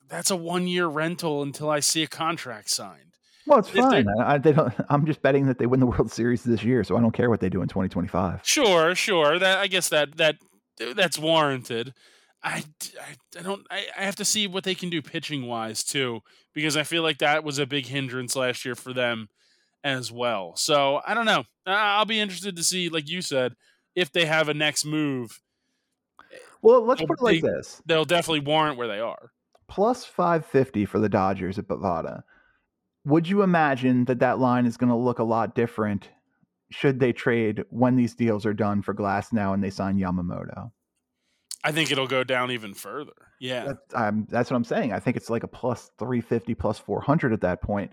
[0.08, 3.00] that's a one year rental until I see a contract signed.
[3.46, 4.06] Well, it's If fine.
[4.20, 6.96] I, they don't, I'm just betting that they win the World Series this year, so
[6.96, 8.40] I don't care what they do in 2025.
[8.42, 9.38] Sure, sure.
[9.38, 10.36] That I guess that that
[10.78, 11.94] that's warranted.
[12.42, 12.62] I,
[13.00, 16.20] I, I don't I, I have to see what they can do pitching wise too
[16.52, 19.28] because I feel like that was a big hindrance last year for them
[19.82, 20.54] as well.
[20.56, 21.44] So I don't know.
[21.66, 23.54] I'll be interested to see, like you said,
[23.94, 25.40] if they have a next move.
[26.62, 29.30] Well, let's put it like they- this: They'll definitely warrant where they are.
[29.68, 32.22] plus 550 for the Dodgers at Bovada.
[33.06, 36.08] Would you imagine that that line is going to look a lot different
[36.74, 40.70] should they trade when these deals are done for Glasnow and they sign Yamamoto?
[41.62, 43.12] I think it'll go down even further.
[43.40, 43.64] Yeah.
[43.64, 44.92] That, um, that's what I'm saying.
[44.92, 47.90] I think it's like a plus 350, plus 400 at that point.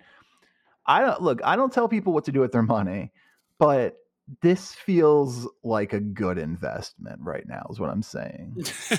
[0.86, 3.12] I don't look, I don't tell people what to do with their money,
[3.60, 3.98] but
[4.41, 8.56] this feels like a good investment right now, is what I'm saying.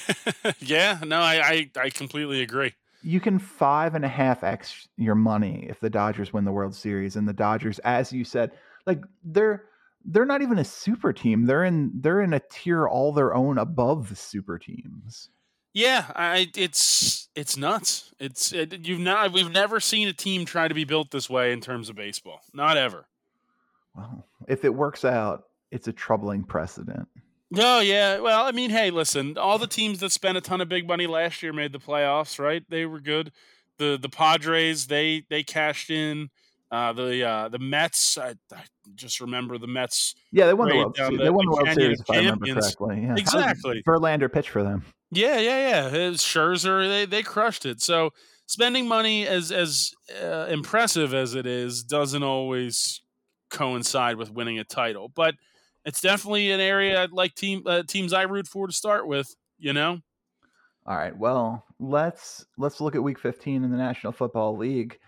[0.61, 2.73] yeah, no, I, I, I completely agree.
[3.03, 6.75] You can five and a half X your money if the Dodgers win the World
[6.75, 7.17] Series.
[7.17, 8.53] And the Dodgers, as you said,
[8.87, 9.65] like they're
[10.05, 11.47] they're not even a super team.
[11.47, 15.29] They're in they're in a tier all their own above the super teams.
[15.75, 18.13] Yeah, I it's it's nuts.
[18.19, 21.53] It's it, you've not we've never seen a team try to be built this way
[21.53, 22.41] in terms of baseball.
[22.53, 23.07] Not ever.
[23.95, 27.09] Well, if it works out, it's a troubling precedent.
[27.57, 28.19] Oh yeah.
[28.19, 31.07] Well, I mean, hey, listen, all the teams that spent a ton of big money
[31.07, 32.65] last year made the playoffs, right?
[32.69, 33.33] They were good.
[33.79, 36.31] The the Padres, they they cashed in.
[36.73, 38.63] Uh, the uh, the Mets, I, I,
[38.95, 40.15] just remember the Mets.
[40.31, 41.19] Yeah, they won the World Series.
[41.19, 43.03] The, they won the World Series, if I remember correctly.
[43.03, 43.15] Yeah.
[43.19, 43.83] Exactly.
[43.87, 44.83] Verlander pitched for them.
[45.11, 45.91] Yeah, yeah, yeah.
[46.13, 47.83] Scherzer, they they crushed it.
[47.83, 48.15] So
[48.47, 53.03] spending money as as uh, impressive as it is doesn't always
[53.51, 55.35] coincide with winning a title, but
[55.85, 59.37] it's definitely an area I'd like team uh, teams I root for to start with.
[59.59, 60.01] You know.
[60.87, 61.15] All right.
[61.15, 64.99] Well, let's let's look at Week 15 in the National Football League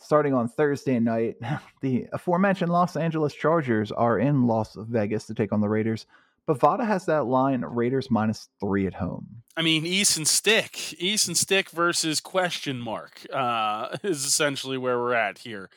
[0.00, 1.36] starting on Thursday night,
[1.80, 6.06] the aforementioned Los Angeles Chargers are in Las Vegas to take on the Raiders.
[6.48, 9.42] Bovada has that line Raiders minus three at home.
[9.56, 15.38] I mean, Easton Stick, Easton Stick versus question mark uh, is essentially where we're at
[15.38, 15.70] here.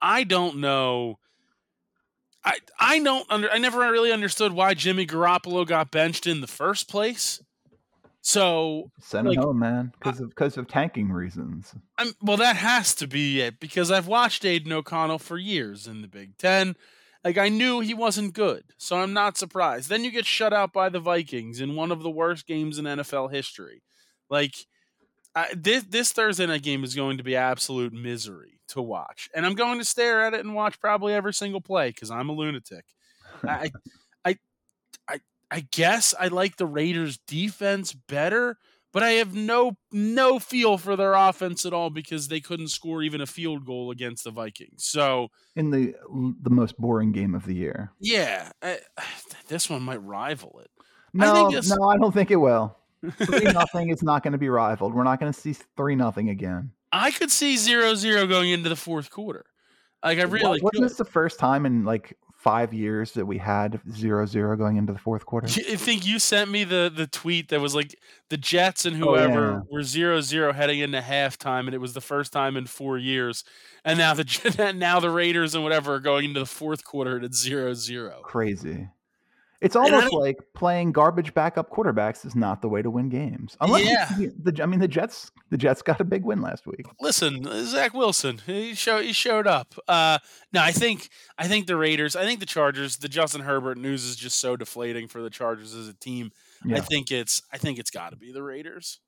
[0.00, 1.18] I don't know.
[2.44, 3.50] I I don't under.
[3.50, 7.42] I never really understood why Jimmy Garoppolo got benched in the first place.
[8.26, 11.74] So send like, home, man, because of because of tanking reasons.
[11.98, 16.00] I'm, well, that has to be it because I've watched Aidan O'Connell for years in
[16.00, 16.74] the Big Ten.
[17.22, 19.90] Like I knew he wasn't good, so I'm not surprised.
[19.90, 22.86] Then you get shut out by the Vikings in one of the worst games in
[22.86, 23.82] NFL history.
[24.30, 24.54] Like
[25.34, 29.44] I, this this Thursday night game is going to be absolute misery to watch, and
[29.44, 32.32] I'm going to stare at it and watch probably every single play because I'm a
[32.32, 32.86] lunatic.
[33.46, 33.70] I,
[35.56, 38.58] I, guess I like the Raiders defense better,
[38.92, 43.02] but I have no no feel for their offense at all because they couldn't score
[43.02, 44.84] even a field goal against the Vikings.
[44.84, 45.94] So in the
[46.42, 47.92] the most boring game of the year.
[48.00, 48.78] Yeah, I,
[49.48, 50.70] this one might rival it.
[51.12, 52.76] No, I this, no, I don't think it will.
[53.24, 53.90] Three nothing.
[53.90, 54.94] is not going to be rivaled.
[54.94, 56.72] We're not going to see three nothing again.
[56.92, 59.44] I could see zero zero going into the fourth quarter.
[60.02, 60.84] Like I really wasn't could.
[60.84, 64.92] this the first time in like five years that we had zero zero going into
[64.92, 65.46] the fourth quarter.
[65.46, 69.46] I think you sent me the the tweet that was like the Jets and whoever
[69.46, 69.60] oh, yeah.
[69.70, 73.44] were zero zero heading into halftime, and it was the first time in four years.
[73.82, 77.34] And now the now the Raiders and whatever are going into the fourth quarter at
[77.34, 78.20] zero zero.
[78.22, 78.88] Crazy.
[79.64, 83.56] It's almost like playing garbage backup quarterbacks is not the way to win games.
[83.60, 84.28] Unless yeah.
[84.36, 86.86] the, I mean the Jets the Jets got a big win last week.
[87.00, 89.74] Listen, Zach Wilson, he showed he showed up.
[89.88, 90.18] Uh,
[90.52, 94.04] no, I think I think the Raiders, I think the Chargers, the Justin Herbert news
[94.04, 96.30] is just so deflating for the Chargers as a team.
[96.64, 96.76] Yeah.
[96.76, 99.00] I think it's I think it's got to be the Raiders.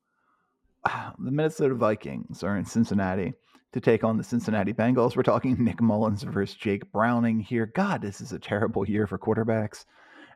[0.83, 3.33] The Minnesota Vikings are in Cincinnati
[3.73, 5.15] to take on the Cincinnati Bengals.
[5.15, 7.65] We're talking Nick Mullens versus Jake Browning here.
[7.75, 9.85] God, this is a terrible year for quarterbacks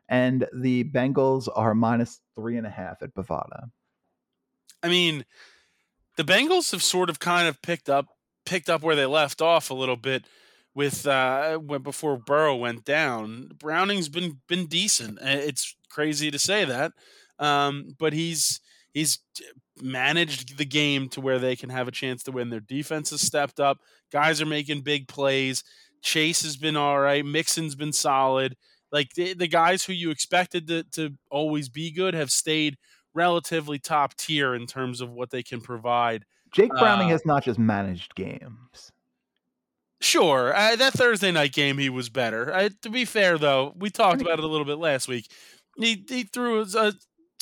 [0.08, 3.70] and the Bengals are minus three and a half at Bovada.
[4.82, 5.24] I mean,
[6.16, 8.06] the Bengals have sort of kind of picked up
[8.44, 10.24] picked up where they left off a little bit
[10.74, 13.50] with uh before Burrow went down.
[13.58, 15.18] Browning's been been decent.
[15.22, 16.92] It's crazy to say that,
[17.38, 18.60] um, but he's
[18.92, 19.18] he's
[19.80, 22.50] managed the game to where they can have a chance to win.
[22.50, 23.78] Their defense has stepped up.
[24.12, 25.62] Guys are making big plays.
[26.02, 27.24] Chase has been all right.
[27.24, 28.56] Mixon's been solid
[28.92, 32.76] like the, the guys who you expected to, to always be good have stayed
[33.14, 36.24] relatively top tier in terms of what they can provide.
[36.52, 38.92] Jake Browning uh, has not just managed games.
[40.00, 42.52] Sure, uh, that Thursday night game he was better.
[42.52, 45.30] Uh, to be fair, though, we talked about it a little bit last week.
[45.78, 46.92] He he threw a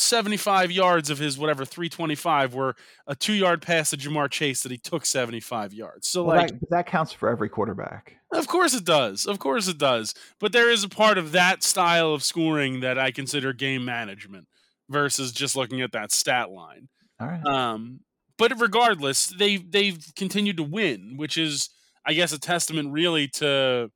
[0.01, 2.74] 75 yards of his whatever 325 were
[3.07, 6.09] a two yard pass to Ja'Marr Chase that he took 75 yards.
[6.09, 8.16] So well, like that, that, counts for every quarterback.
[8.33, 9.27] Of course it does.
[9.27, 10.14] Of course it does.
[10.39, 14.47] But there is a part of that style of scoring that I consider game management
[14.89, 16.89] versus just looking at that stat line.
[17.20, 17.45] All right.
[17.45, 18.01] Um,
[18.39, 21.68] but regardless, they they've continued to win, which is
[22.07, 23.91] I guess a testament really to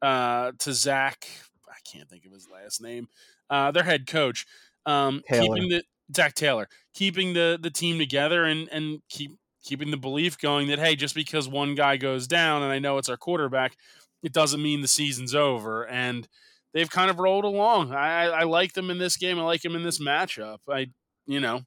[0.00, 1.28] uh to Zac.
[1.68, 3.08] I can't think of his last name.
[3.50, 4.46] Uh, their head coach
[4.86, 5.82] um, keeping the
[6.14, 10.78] Zac Taylor, keeping the the team together and and keep keeping the belief going that
[10.78, 13.76] hey, just because one guy goes down and I know it's our quarterback,
[14.22, 15.86] it doesn't mean the season's over.
[15.86, 16.28] And
[16.72, 17.92] they've kind of rolled along.
[17.92, 19.38] I, I like them in this game.
[19.38, 20.58] I like them in this matchup.
[20.68, 20.86] I,
[21.26, 21.62] you know,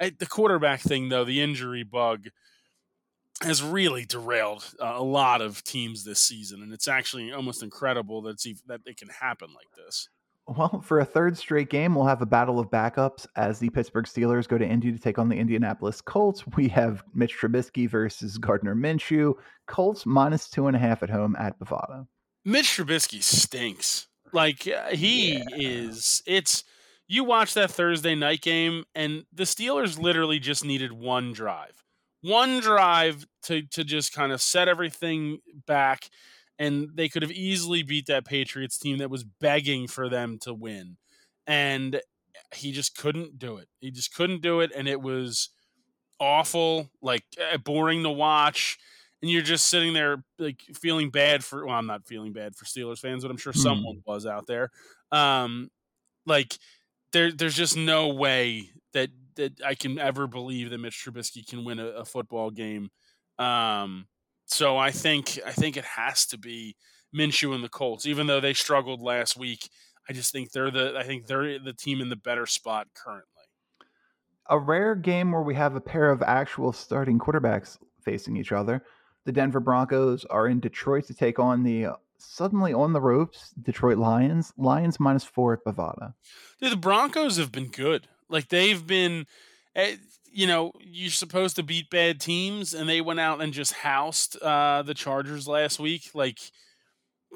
[0.00, 2.28] I, the quarterback thing though, the injury bug
[3.42, 8.20] has really derailed uh, a lot of teams this season, and it's actually almost incredible
[8.22, 10.08] that it's even, that it can happen like this.
[10.56, 14.04] Well, for a third straight game, we'll have a battle of backups as the Pittsburgh
[14.04, 16.42] Steelers go to Indy to take on the Indianapolis Colts.
[16.56, 19.34] We have Mitch Trubisky versus Gardner Minshew.
[19.68, 22.04] Colts minus two and a half at home at Bovada.
[22.44, 24.08] Mitch Trubisky stinks.
[24.32, 25.44] Like uh, he yeah.
[25.52, 26.20] is.
[26.26, 26.64] It's
[27.06, 31.84] you watch that Thursday night game, and the Steelers literally just needed one drive,
[32.22, 36.10] one drive to to just kind of set everything back,
[36.60, 40.54] and they could have easily beat that Patriots team that was begging for them to
[40.54, 40.96] win,
[41.48, 42.00] and
[42.54, 43.66] he just couldn't do it.
[43.80, 45.48] He just couldn't do it, and it was
[46.20, 48.78] awful, like eh, boring to watch
[49.22, 52.64] and you're just sitting there like feeling bad for well i'm not feeling bad for
[52.64, 53.58] steelers fans but i'm sure mm.
[53.60, 54.70] someone was out there
[55.12, 55.70] um
[56.26, 56.58] like
[57.12, 61.64] there there's just no way that that i can ever believe that mitch trubisky can
[61.64, 62.88] win a, a football game
[63.38, 64.06] um
[64.50, 66.76] so i think i think it has to be
[67.14, 69.70] minshew and the colts even though they struggled last week
[70.08, 73.26] i just think they're the i think they're the team in the better spot currently
[74.48, 78.82] a rare game where we have a pair of actual starting quarterbacks facing each other
[79.26, 83.50] the Denver Broncos are in Detroit to take on the uh, suddenly on the ropes
[83.62, 84.52] Detroit Lions.
[84.56, 86.14] Lions minus four at Bovada.
[86.60, 88.08] Dude, the Broncos have been good.
[88.28, 89.26] Like they've been,
[90.32, 94.40] you know, you're supposed to beat bad teams, and they went out and just housed
[94.42, 96.10] uh, the Chargers last week.
[96.14, 96.38] Like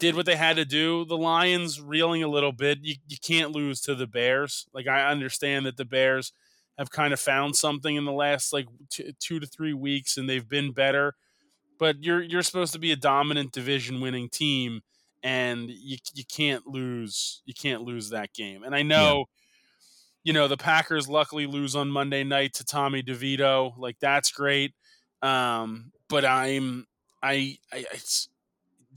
[0.01, 1.05] did what they had to do.
[1.05, 2.79] The Lions reeling a little bit.
[2.83, 4.67] You you can't lose to the Bears.
[4.75, 6.33] Like I understand that the Bears
[6.79, 10.29] have kind of found something in the last like t- two to three weeks, and
[10.29, 11.15] they've been better
[11.79, 14.81] but you're you're supposed to be a dominant division winning team
[15.23, 18.63] and you you can't lose you can't lose that game.
[18.63, 19.25] And I know yeah.
[20.25, 23.77] You know the Packers luckily lose on Monday night to Tommy DeVito.
[23.79, 24.73] Like that's great.
[25.23, 26.87] Um, but I'm
[27.23, 28.29] I, I it's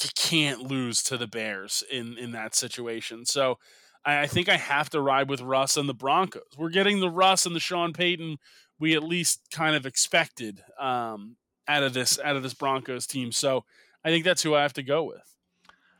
[0.01, 3.25] you can't lose to the Bears in in that situation.
[3.25, 3.59] So
[4.05, 6.43] I, I think I have to ride with Russ and the Broncos.
[6.57, 8.37] We're getting the Russ and the Sean Payton
[8.79, 10.63] we at least kind of expected.
[10.79, 11.35] Um,
[11.67, 13.31] out of this out of this Broncos team.
[13.31, 13.65] So
[14.03, 15.36] I think that's who I have to go with.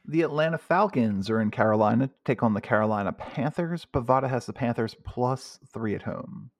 [0.08, 3.86] The Atlanta Falcons are in Carolina to take on the Carolina Panthers.
[3.94, 6.52] Bovada has the Panthers plus three at home.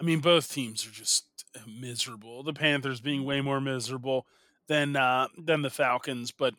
[0.00, 1.26] I mean, both teams are just
[1.66, 2.42] miserable.
[2.42, 4.26] The Panthers being way more miserable
[4.66, 6.54] than uh, than the Falcons, but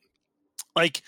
[0.75, 1.01] like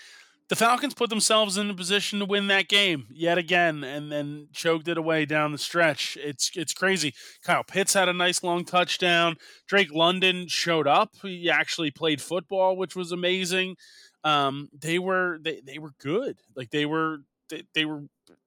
[0.48, 4.48] the Falcons put themselves in a position to win that game yet again, and then
[4.52, 6.18] choked it away down the stretch.
[6.20, 7.14] It's it's crazy.
[7.44, 9.36] Kyle Pitts had a nice long touchdown.
[9.66, 11.10] Drake London showed up.
[11.22, 13.76] He actually played football, which was amazing.
[14.24, 16.38] Um, they were they, they were good.
[16.54, 17.18] Like they were
[17.48, 18.02] they, they were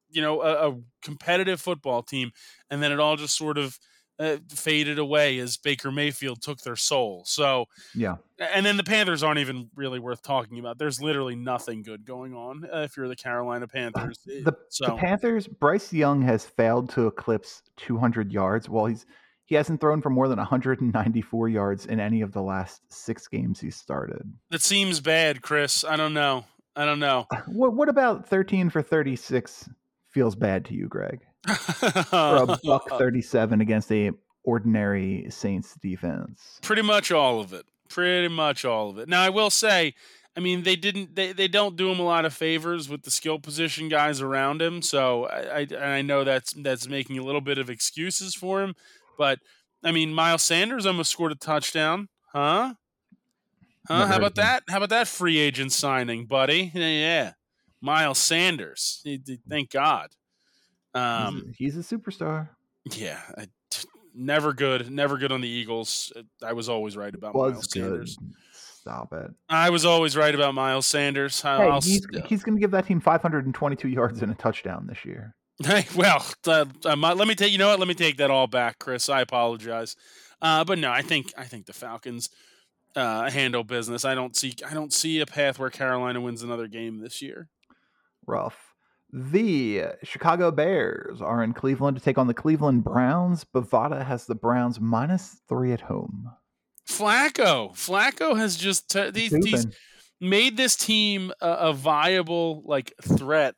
[0.10, 2.32] you know a, a competitive football team,
[2.70, 3.80] and then it all just sort of
[4.20, 7.24] uh, faded away as Baker Mayfield took their soul.
[7.26, 10.78] So yeah, and then the Panthers aren't even really worth talking about.
[10.78, 14.20] There's literally nothing good going on uh, if you're the Carolina Panthers.
[14.46, 14.88] The, so.
[14.88, 18.70] the Panthers, Bryce Young has failed to eclipse 200 yards.
[18.70, 19.06] While he's
[19.46, 23.60] he hasn't thrown for more than 194 yards in any of the last six games
[23.60, 24.22] he started.
[24.50, 25.84] That seems bad, Chris.
[25.84, 26.46] I don't know.
[26.76, 27.28] I don't know.
[27.48, 29.70] What what about 13 for 36
[30.16, 31.20] feels bad to you, Greg?
[31.46, 34.12] for a buck 37 against a
[34.46, 36.58] ordinary Saints defense.
[36.62, 37.66] Pretty much all of it.
[37.90, 39.10] Pretty much all of it.
[39.10, 39.94] Now I will say,
[40.38, 41.16] I mean, they didn't.
[41.16, 44.62] They, they don't do him a lot of favors with the skill position guys around
[44.62, 44.82] him.
[44.82, 48.74] So I, I I know that's that's making a little bit of excuses for him.
[49.18, 49.40] But
[49.84, 52.74] I mean, Miles Sanders almost scored a touchdown, huh?
[53.88, 54.00] Huh?
[54.00, 54.64] Never How about that?
[54.70, 56.72] How about that free agent signing, buddy?
[56.74, 57.34] Yeah,
[57.86, 59.06] Miles Sanders.
[59.48, 60.10] Thank God.
[60.94, 62.50] Um, he's, a, he's a superstar.
[62.92, 63.48] Yeah, I,
[64.14, 66.12] never good, never good on the Eagles.
[66.44, 67.82] I was always right about was Miles good.
[67.82, 68.18] Sanders.
[68.54, 69.32] Stop it.
[69.50, 71.42] I was always right about Miles Sanders.
[71.42, 75.36] Hey, he's, he's going to give that team 522 yards and a touchdown this year.
[75.64, 77.52] Hey, well, uh, let me take.
[77.52, 77.80] You know what?
[77.80, 79.08] Let me take that all back, Chris.
[79.08, 79.96] I apologize,
[80.42, 82.30] uh, but no, I think I think the Falcons
[82.96, 84.04] uh, handle business.
[84.06, 87.48] I don't see I don't see a path where Carolina wins another game this year.
[88.28, 88.74] Rough.
[89.12, 93.46] The Chicago Bears are in Cleveland to take on the Cleveland Browns.
[93.46, 96.32] Bovada has the Browns minus three at home.
[96.88, 99.68] Flacco, Flacco has just t- these, these
[100.20, 103.56] made this team a, a viable like threat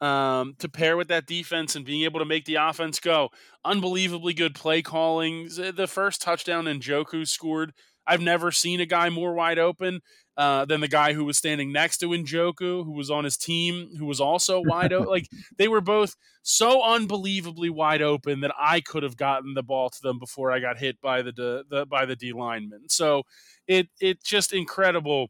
[0.00, 3.30] um, to pair with that defense and being able to make the offense go.
[3.64, 5.48] Unbelievably good play calling.
[5.48, 7.72] The first touchdown Njoku scored.
[8.06, 10.00] I've never seen a guy more wide open.
[10.40, 13.90] Uh, than the guy who was standing next to Njoku, who was on his team,
[13.98, 15.08] who was also wide open.
[15.10, 15.28] like
[15.58, 20.00] they were both so unbelievably wide open that I could have gotten the ball to
[20.00, 22.88] them before I got hit by the, the by the D lineman.
[22.88, 23.24] So
[23.66, 25.28] it it's just incredible,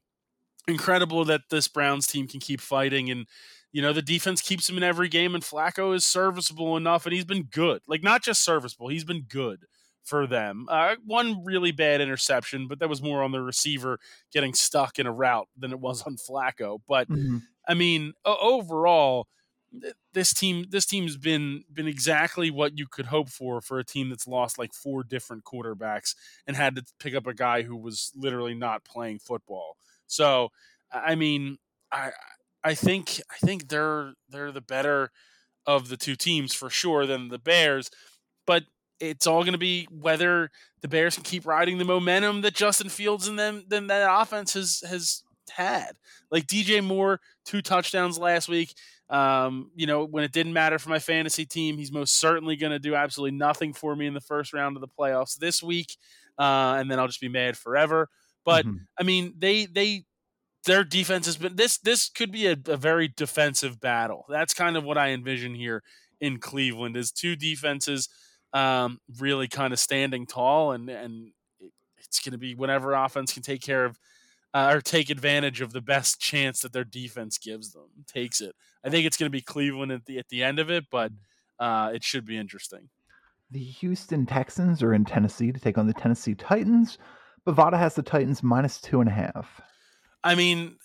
[0.68, 3.26] incredible that this Browns team can keep fighting and.
[3.72, 7.12] You know, the defense keeps him in every game, and Flacco is serviceable enough, and
[7.12, 7.80] he's been good.
[7.86, 9.60] Like, not just serviceable, he's been good
[10.10, 10.66] for them.
[10.68, 14.00] Uh, one really bad interception, but that was more on the receiver
[14.32, 16.80] getting stuck in a route than it was on Flacco.
[16.86, 17.38] But mm-hmm.
[17.66, 19.28] I mean, overall,
[20.12, 24.10] this team this team's been been exactly what you could hope for for a team
[24.10, 28.10] that's lost like four different quarterbacks and had to pick up a guy who was
[28.16, 29.76] literally not playing football.
[30.08, 30.48] So,
[30.92, 31.58] I mean,
[31.92, 32.10] I
[32.64, 35.12] I think I think they're they're the better
[35.66, 37.90] of the two teams for sure than the Bears,
[38.44, 38.64] but
[39.00, 40.50] it's all going to be whether
[40.82, 44.54] the Bears can keep riding the momentum that Justin Fields and them then that offense
[44.54, 45.92] has has had.
[46.30, 48.74] Like DJ Moore, two touchdowns last week.
[49.08, 52.70] Um, you know, when it didn't matter for my fantasy team, he's most certainly going
[52.72, 55.96] to do absolutely nothing for me in the first round of the playoffs this week,
[56.38, 58.08] uh, and then I'll just be mad forever.
[58.44, 58.76] But mm-hmm.
[58.98, 60.04] I mean, they they
[60.64, 64.26] their defense has been this this could be a, a very defensive battle.
[64.28, 65.82] That's kind of what I envision here
[66.20, 68.08] in Cleveland is two defenses
[68.52, 71.32] um, really kind of standing tall, and and
[71.98, 73.98] it's going to be whenever offense can take care of
[74.54, 78.54] uh, or take advantage of the best chance that their defense gives them takes it.
[78.84, 81.12] I think it's going to be Cleveland at the at the end of it, but
[81.58, 82.88] uh, it should be interesting.
[83.50, 86.98] The Houston Texans are in Tennessee to take on the Tennessee Titans.
[87.46, 89.60] Bovada has the Titans minus two and a half.
[90.22, 90.76] I mean,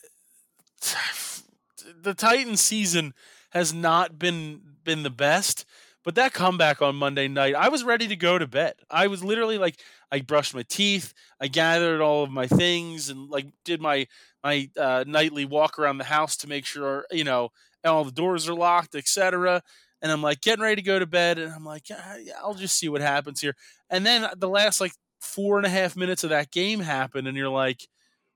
[2.01, 3.13] the Titans season
[3.51, 5.65] has not been been the best.
[6.05, 8.75] But that comeback on Monday night, I was ready to go to bed.
[8.91, 9.81] I was literally like,
[10.11, 14.07] I brushed my teeth, I gathered all of my things, and like did my
[14.43, 17.49] my uh, nightly walk around the house to make sure you know
[17.83, 19.63] all the doors are locked, etc.
[20.01, 22.77] And I'm like getting ready to go to bed, and I'm like, yeah, I'll just
[22.77, 23.55] see what happens here.
[23.89, 27.35] And then the last like four and a half minutes of that game happened, and
[27.35, 27.87] you're like,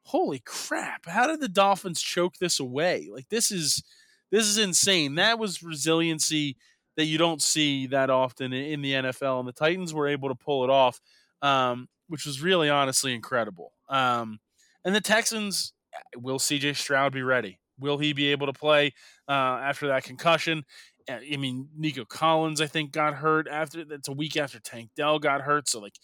[0.06, 1.06] holy crap!
[1.06, 3.10] How did the Dolphins choke this away?
[3.14, 3.84] Like this is
[4.32, 5.16] this is insane.
[5.16, 6.58] That was resiliency
[6.98, 9.40] that you don't see that often in the NFL.
[9.40, 11.00] And the Titans were able to pull it off,
[11.42, 13.74] um, which was really honestly incredible.
[13.90, 14.40] Um,
[14.84, 15.74] and the Texans,
[16.16, 17.60] will CJ Stroud be ready?
[17.80, 18.94] Will he be able to play
[19.28, 20.66] uh, after that concussion?
[21.10, 23.86] Uh, I mean, Nico Collins, I think, got hurt after.
[23.86, 25.70] That's a week after Tank Dell got hurt.
[25.70, 25.96] So, like,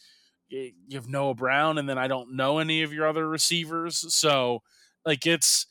[0.49, 4.13] you have Noah Brown, and then I don't know any of your other receivers.
[4.13, 4.61] So,
[5.05, 5.65] like, it's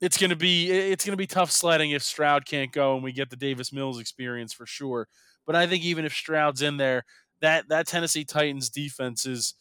[0.00, 3.30] it's gonna be it's gonna be tough sledding if Stroud can't go and we get
[3.30, 5.08] the Davis Mills experience for sure.
[5.46, 7.04] But I think even if Stroud's in there,
[7.40, 9.54] that that Tennessee Titans defense is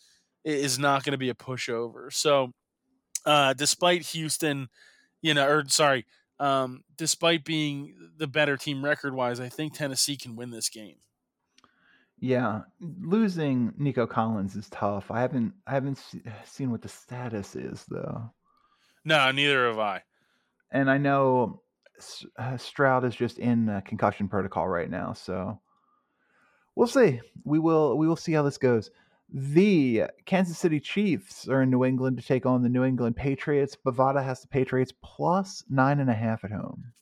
[0.45, 2.11] is not going to be a pushover.
[2.13, 2.53] So,
[3.25, 4.69] uh, despite Houston,
[5.21, 6.05] you know, or sorry,
[6.39, 10.97] um, despite being the better team record wise, I think Tennessee can win this game.
[12.21, 15.11] Yeah, losing Nico Collins is tough.
[15.11, 16.01] I haven't I haven't
[16.45, 18.31] seen what the status is though.
[19.05, 20.03] No, neither have I
[20.71, 21.61] and I know
[22.37, 25.59] uh, Stroud is just in uh, concussion protocol right now, so
[26.75, 27.19] we'll see.
[27.43, 28.91] We will we will see how this goes.
[29.31, 33.75] The Kansas City Chiefs are in New England to take on the New England Patriots.
[33.75, 36.93] Bovada has the Patriots plus nine and a half at home.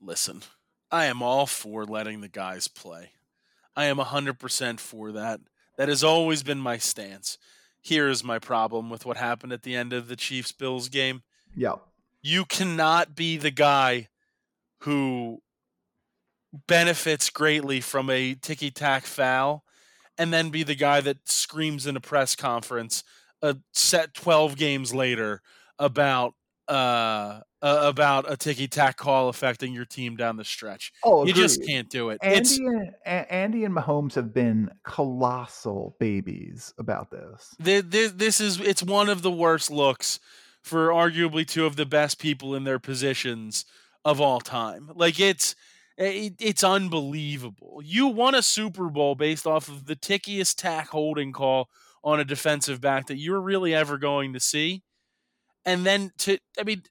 [0.00, 0.42] Listen,
[0.90, 3.10] I am all for letting the guys play.
[3.74, 5.40] I am 100% for that.
[5.76, 7.36] That has always been my stance.
[7.82, 11.22] Here is my problem with what happened at the end of the Chiefs Bills game.
[11.54, 11.82] Yep
[12.26, 14.08] you cannot be the guy
[14.80, 15.40] who
[16.66, 19.62] benefits greatly from a ticky tack foul
[20.18, 23.04] and then be the guy that screams in a press conference
[23.42, 25.40] a set 12 games later
[25.78, 26.34] about
[26.68, 30.92] uh, uh about a ticky tack call affecting your team down the stretch.
[31.04, 31.36] Oh, agreed.
[31.36, 32.18] you just can't do it.
[32.22, 32.66] Andy
[33.04, 37.54] and, Andy and Mahomes have been colossal babies about this.
[37.60, 40.18] This, this is it's one of the worst looks
[40.66, 43.64] for arguably two of the best people in their positions
[44.04, 44.90] of all time.
[44.94, 45.54] Like it's
[45.96, 47.80] it, it's unbelievable.
[47.84, 51.68] You won a Super Bowl based off of the tickiest tack holding call
[52.02, 54.82] on a defensive back that you're really ever going to see.
[55.64, 56.82] And then to I mean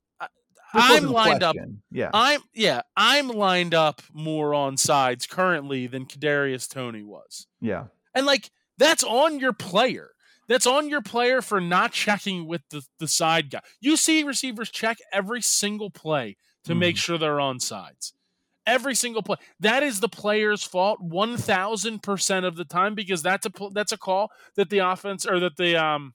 [0.74, 1.58] I'm lined up.
[1.92, 2.12] Yeah.
[2.14, 7.48] I'm yeah, I'm lined up more on sides currently than Kadarius Toney was.
[7.60, 7.88] Yeah.
[8.14, 10.12] And like that's on your player
[10.48, 13.62] that's on your player for not checking with the, the side guy.
[13.80, 16.80] You see receivers check every single play to mm.
[16.80, 18.14] make sure they're on sides.
[18.68, 19.38] Every single play.
[19.60, 24.32] That is the player's fault 1000% of the time because that's a that's a call
[24.56, 26.14] that the offense or that the um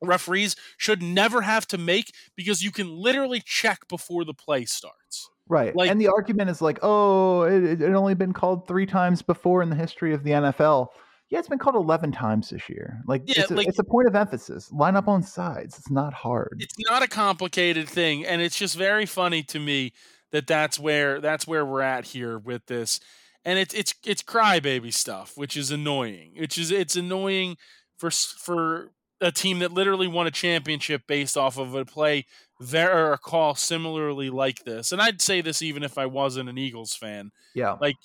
[0.00, 5.28] referees should never have to make because you can literally check before the play starts.
[5.48, 5.74] Right.
[5.74, 9.22] Like- and the argument is like, oh, it, it had only been called three times
[9.22, 10.88] before in the history of the NFL.
[11.30, 13.02] Yeah, it's been called 11 times this year.
[13.06, 14.72] Like, Yeah, it's, a, like- it's a point of emphasis.
[14.72, 15.76] Line up on sides.
[15.78, 16.56] It's not hard.
[16.60, 19.92] It's not a complicated thing, and it's just very funny to me
[20.32, 23.00] that that's where that's where we're at here with this,
[23.44, 26.32] and it's it's it's crybaby stuff, which is annoying.
[26.38, 27.56] Which is it's annoying
[27.96, 32.24] for for a team that literally won a championship based off of a play
[32.60, 34.92] there or a call similarly like this.
[34.92, 37.30] And I'd say this even if I wasn't an Eagles fan.
[37.54, 37.76] yeah.
[37.80, 37.96] Like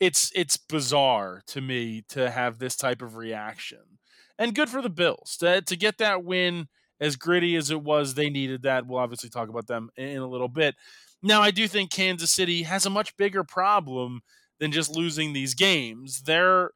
[0.00, 3.98] it's it's bizarre to me to have this type of reaction.
[4.38, 6.68] And good for the Bills to to get that win
[7.00, 8.14] as gritty as it was.
[8.14, 8.86] They needed that.
[8.86, 10.74] We'll obviously talk about them in, a little bit.
[11.22, 14.22] Now, I do think Kansas City has a much bigger problem
[14.58, 16.22] than just losing these games.
[16.22, 16.70] Their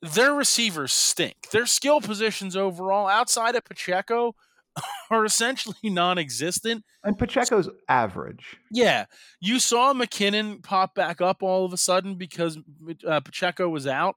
[0.00, 1.50] their receivers stink.
[1.50, 4.34] Their skill positions overall, outside of Pacheco,
[5.10, 6.84] are essentially non-existent.
[7.04, 8.56] And Pacheco's average.
[8.70, 9.06] Yeah,
[9.40, 12.58] you saw McKinnon pop back up all of a sudden because
[13.06, 14.16] uh, Pacheco was out.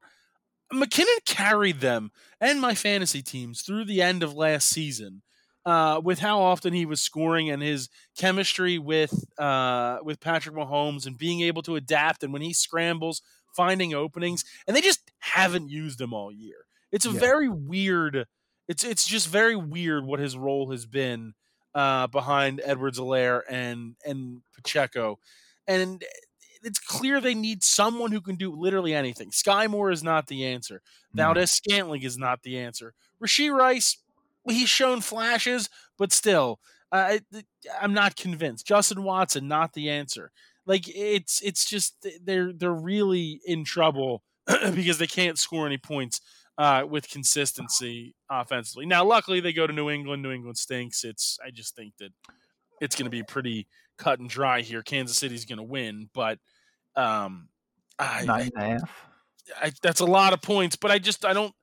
[0.74, 5.22] McKinnon carried them and my fantasy teams through the end of last season
[5.66, 7.88] uh, with how often he was scoring and his
[8.18, 13.22] chemistry with uh, with Patrick Mahomes and being able to adapt and when he scrambles,
[13.56, 16.66] finding openings, and they just haven't used him all year.
[16.92, 17.20] It's a Yeah.
[17.20, 18.26] very weird.
[18.68, 21.34] It's it's just very weird what his role has been
[21.74, 25.20] uh, behind Edwards-Helaire and and Pacheco,
[25.68, 26.04] and
[26.64, 29.30] it's clear they need someone who can do literally anything.
[29.30, 30.82] Skyy Moore is not the answer.
[31.14, 32.94] Valdes-Scantling is not the answer.
[33.24, 33.98] Rasheed Rice,
[34.50, 36.60] he's shown flashes, but still,
[36.92, 37.44] uh, I-
[37.82, 38.66] I'm not convinced.
[38.66, 40.32] Justin Watson, not the answer.
[40.66, 44.24] Like it's it's just they're they're really in trouble
[44.74, 46.22] because they can't score any points
[46.58, 48.86] uh, with consistency offensively.
[48.86, 50.24] Now, luckily, they go to New England.
[50.24, 51.04] New England stinks.
[51.04, 52.12] It's I just think that
[52.82, 54.82] it's going to be pretty cut and dry here.
[54.82, 56.40] Kansas City's going to win, but
[56.96, 57.50] um,
[58.00, 59.06] I, Nine and a half.
[59.62, 60.76] I, that's a lot of points.
[60.76, 61.54] But I just I don't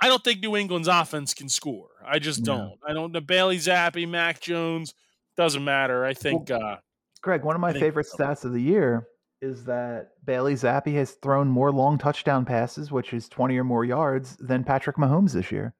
[0.00, 1.88] I don't think New England's offense can score.
[2.06, 2.56] I just No.
[2.56, 2.78] don't.
[2.88, 3.12] I don't.
[3.12, 4.94] The Bailey Zappe, Mac Jones
[5.36, 6.04] doesn't matter.
[6.04, 6.50] I think.
[6.50, 6.76] uh,
[7.20, 9.08] Greg, one of my favorite stats of the year
[9.40, 13.84] is that Bailey Zappe has thrown more long touchdown passes, which is 20 or more
[13.84, 15.74] yards, than Patrick Mahomes this year.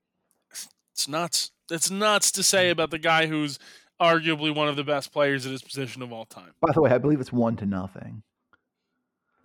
[0.92, 1.50] It's nuts.
[1.70, 3.58] It's nuts to say about the guy who's
[4.00, 6.52] arguably one of the best players at his position of all time.
[6.60, 8.22] By the way, I believe it's one to nothing.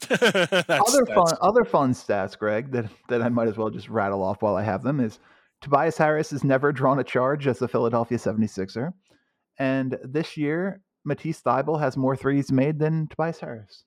[0.09, 3.89] That's- other that's- fun, other fun stats, Greg, that that I might as well just
[3.89, 5.20] rattle off while I have them is
[5.61, 8.93] Tobias Harris has never drawn a charge as a Philadelphia 76er,
[9.57, 13.86] and this year Matisse Thybulle has more threes made than Tobias Harris.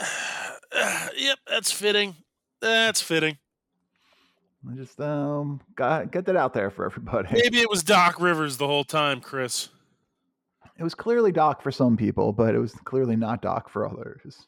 [1.16, 2.16] yep, that's fitting.
[2.60, 3.38] That's fitting.
[4.70, 7.28] I just um got get that out there for everybody.
[7.32, 9.70] Maybe it was Doc Rivers the whole time, Chris.
[10.78, 14.46] It was clearly Doc for some people, but it was clearly not Doc for others.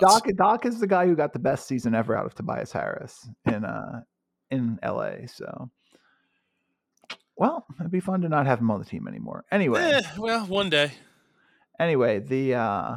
[0.00, 3.28] Doc Doc is the guy who got the best season ever out of Tobias Harris
[3.46, 4.02] in uh
[4.50, 5.26] in LA.
[5.26, 5.70] So
[7.36, 9.44] well, it'd be fun to not have him on the team anymore.
[9.50, 10.92] Anyway, Eh, well, one day.
[11.78, 12.96] anyway, the uh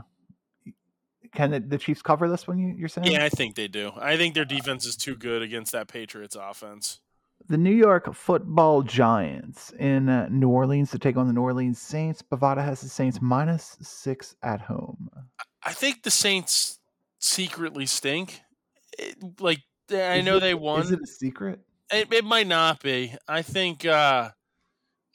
[1.36, 3.07] can the, the Chiefs cover this one you, you're saying?
[3.11, 3.91] Yeah, I think they do.
[3.99, 6.99] I think their defense is too good against that Patriots offense.
[7.47, 11.81] The New York Football Giants in uh, New Orleans to take on the New Orleans
[11.81, 12.21] Saints.
[12.21, 15.09] Bovada has the Saints minus six at home.
[15.63, 16.79] I think the Saints
[17.19, 18.41] secretly stink.
[18.97, 19.59] It- like
[19.91, 20.81] I Is know it- they won.
[20.81, 21.59] Is it a secret?
[21.91, 23.13] It, it might not be.
[23.27, 24.29] I think uh,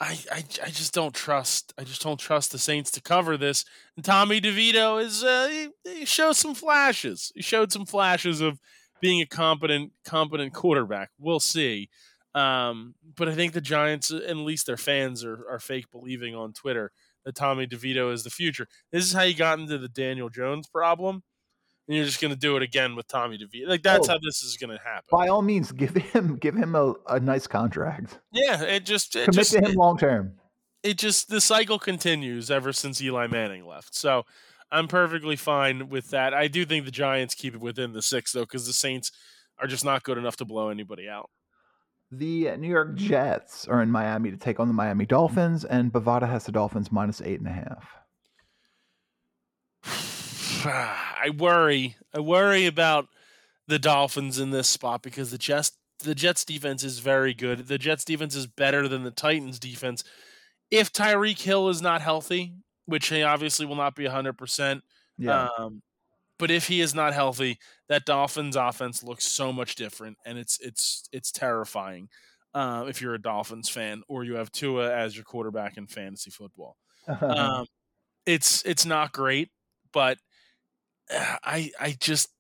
[0.01, 1.73] I, I I just don't trust.
[1.77, 3.65] I just don't trust the Saints to cover this.
[3.97, 5.49] And Tommy DeVito is uh,
[5.85, 7.33] he, he showed some flashes.
[7.35, 8.61] He showed some flashes of
[9.01, 11.11] being a competent competent quarterback.
[11.19, 11.89] We'll see.
[12.35, 16.35] Um, but I think the Giants, and at least their fans, are are fake believing
[16.35, 16.93] on Twitter
[17.25, 18.69] that Tommy DeVito is the future.
[18.93, 21.23] This is how you got into the Daniel Jones problem.
[21.89, 23.67] And you're just going to do it again with Tommy DeVito.
[23.67, 24.13] Like that's Oh.
[24.13, 25.05] how this is going to happen.
[25.11, 28.19] By all means, give him give him a, a nice contract.
[28.31, 30.35] Yeah, it just it Commit just to him long term.
[30.83, 33.95] it just the cycle continues ever since Eli Manning left.
[33.95, 34.25] So
[34.71, 36.35] I'm perfectly fine with that.
[36.35, 39.11] I do think the Giants keep it within the six though, because the Saints
[39.59, 41.31] are just not good enough to blow anybody out.
[42.11, 46.29] The New York Jets are in Miami to take on the Miami Dolphins, and Bovada
[46.29, 47.89] has the Dolphins minus eight and a half.
[50.65, 51.97] Ah, I worry.
[52.15, 53.09] I worry about
[53.67, 57.67] the Dolphins in this spot because the Jets the Jets defense is very good.
[57.67, 60.05] The Jets defense is better than the Titans defense.
[60.71, 62.55] If Tyreek Hill is not healthy,
[62.87, 64.83] which he obviously will not be 100%,
[65.19, 65.83] Yeah, Um,
[66.39, 67.59] but if he is not healthy,
[67.89, 72.09] that Dolphins offense looks so much different, and it's it's it's terrifying.
[72.55, 76.31] uh, if you're a Dolphins fan or you have Tua as your quarterback in fantasy
[76.31, 76.77] football.
[77.23, 77.67] Um,
[78.27, 79.51] it's it's not great,
[79.93, 80.19] but
[81.45, 82.31] I I just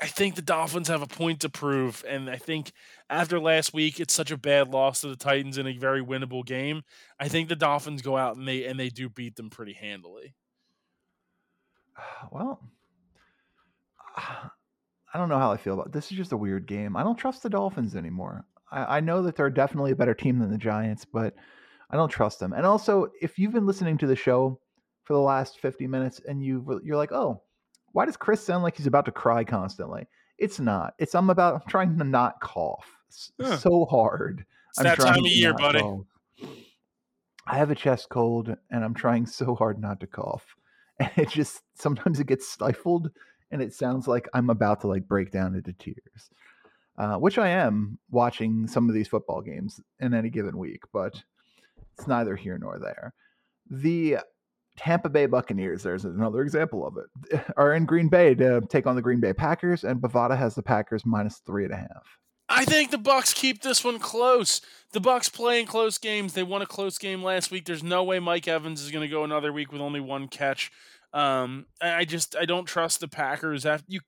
[0.00, 2.72] I think the Dolphins have a point to prove, and I think
[3.08, 6.44] after last week, it's such a bad loss to the Titans in a very winnable
[6.44, 6.82] game.
[7.20, 10.34] I think the Dolphins go out and they and they do beat them pretty handily.
[12.30, 12.60] Well,
[14.16, 16.10] I don't know how I feel about this.
[16.10, 16.96] Is just a weird game.
[16.96, 18.44] I don't trust the Dolphins anymore.
[18.70, 21.34] I, I know that they're definitely a better team than the Giants, but
[21.90, 22.54] I don't trust them.
[22.54, 24.58] And also, if you've been listening to the show
[25.04, 27.42] for the last 50 minutes and you you're like, "Oh,
[27.92, 30.06] why does Chris sound like he's about to cry constantly?"
[30.38, 30.94] It's not.
[30.98, 34.44] It's I'm about I'm trying to not cough so hard.
[34.70, 35.80] It's I'm that time of year, buddy.
[35.80, 36.06] Cough.
[37.46, 40.56] I have a chest cold and I'm trying so hard not to cough.
[41.00, 43.10] And it just sometimes it gets stifled
[43.50, 46.30] and it sounds like I'm about to like break down into tears.
[46.98, 51.20] Uh, which I am watching some of these football games in any given week, but
[51.96, 53.14] it's neither here nor there.
[53.70, 54.18] The
[54.82, 58.96] Tampa Bay Buccaneers, there's another example of it, are in Green Bay to take on
[58.96, 62.18] the Green Bay Packers, and Bovada has the Packers minus three and a half.
[62.48, 64.60] I think the Bucks keep this one close.
[64.92, 66.34] The Bucks playing close games.
[66.34, 67.64] They won a close game last week.
[67.64, 70.70] There's no way Mike Evans is going to go another week with only one catch.
[71.14, 73.64] Um, I just I don't trust the Packers.
[73.64, 74.00] After you,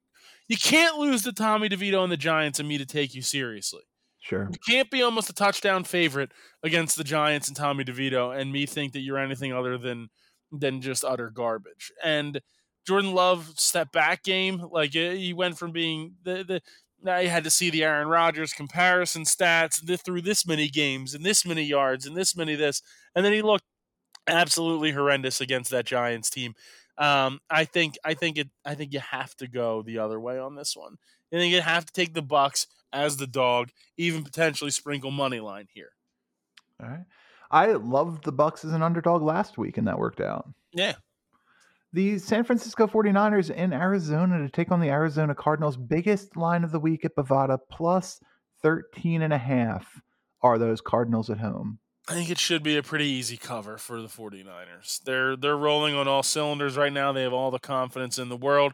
[0.49, 3.83] you can't lose to Tommy DeVito and the Giants and me to take you seriously.
[4.21, 4.49] Sure.
[4.51, 8.67] You can't be almost a touchdown favorite against the Giants and Tommy DeVito and me
[8.67, 10.09] think that you're anything other than
[10.59, 11.93] than just utter garbage.
[12.03, 12.41] And
[12.87, 16.63] Jordan Love step back game, like he went from being the the
[17.03, 21.25] now you had to see the Aaron Rodgers comparison stats through this many games and
[21.25, 22.83] this many yards and this many this,
[23.15, 23.65] and then he looked
[24.27, 26.55] absolutely horrendous against that Giants team.
[26.97, 30.39] Um, I think I think it I think you have to go the other way
[30.39, 30.97] on this one.
[31.33, 35.41] I think you have to take the Bucks as the dog, even potentially sprinkle money
[35.41, 35.91] line here.
[36.81, 37.05] All right.
[37.51, 40.49] I loved the Bucks as an underdog last week and that worked out.
[40.73, 40.95] Yeah.
[41.93, 45.77] The San Francisco 49ers in Arizona to take on the Arizona Cardinals.
[45.77, 48.19] Biggest line of the week at Bovada plus
[48.63, 50.01] 13 and a half
[50.43, 51.79] are those Cardinals at home.
[52.09, 55.01] I think it should be a pretty easy cover for the 49ers.
[55.05, 57.13] They're they're rolling on all cylinders right now.
[57.13, 58.73] They have all the confidence in the world.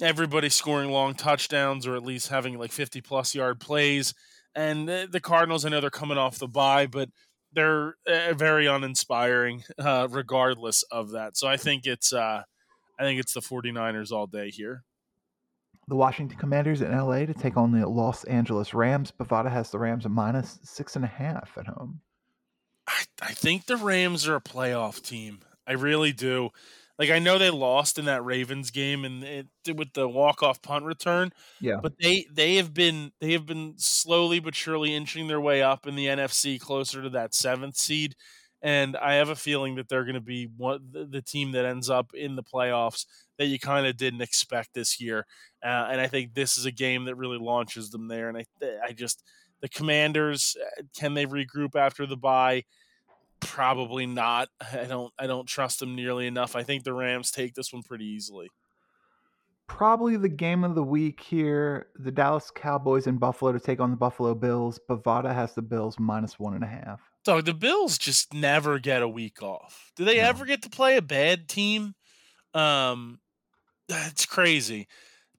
[0.00, 4.14] Everybody's scoring long touchdowns or at least having like 50 plus yard plays.
[4.54, 7.08] And the Cardinals, I know they're coming off the bye, but
[7.54, 11.36] they're uh, very uninspiring uh, regardless of that.
[11.36, 12.42] So I think it's uh,
[12.98, 14.84] I think it's the 49ers all day here.
[15.86, 19.12] The Washington Commanders in LA to take on the Los Angeles Rams.
[19.12, 22.00] Bovada has the Rams a minus six and a half at home.
[22.86, 25.40] I, I think the Rams are a playoff team.
[25.66, 26.50] I really do.
[26.98, 30.62] Like I know they lost in that Ravens game and it, with the walk off
[30.62, 31.32] punt return.
[31.60, 31.78] Yeah.
[31.82, 35.86] But they they have been they have been slowly but surely inching their way up
[35.86, 38.14] in the NFC closer to that seventh seed.
[38.62, 41.90] And I have a feeling that they're going to be one the, team that ends
[41.90, 43.04] up in the playoffs
[43.36, 45.26] that you kind of didn't expect this year.
[45.62, 48.28] Uh, and I think this is a game that really launches them there.
[48.30, 48.44] And I
[48.82, 49.22] I just
[49.60, 52.64] the Commanders uh, can they regroup after the bye?
[53.40, 54.48] Probably not.
[54.72, 55.12] I don't.
[55.18, 56.56] I don't trust them nearly enough.
[56.56, 58.48] I think the Rams take this one pretty easily.
[59.66, 63.90] Probably the game of the week here: the Dallas Cowboys in Buffalo to take on
[63.90, 64.78] the Buffalo Bills.
[64.88, 67.00] Bovada has the Bills minus one and a half.
[67.24, 69.92] So the Bills just never get a week off.
[69.96, 70.24] Do they no.
[70.24, 71.94] ever get to play a bad team?
[72.52, 73.20] Um,
[73.88, 74.88] it's crazy.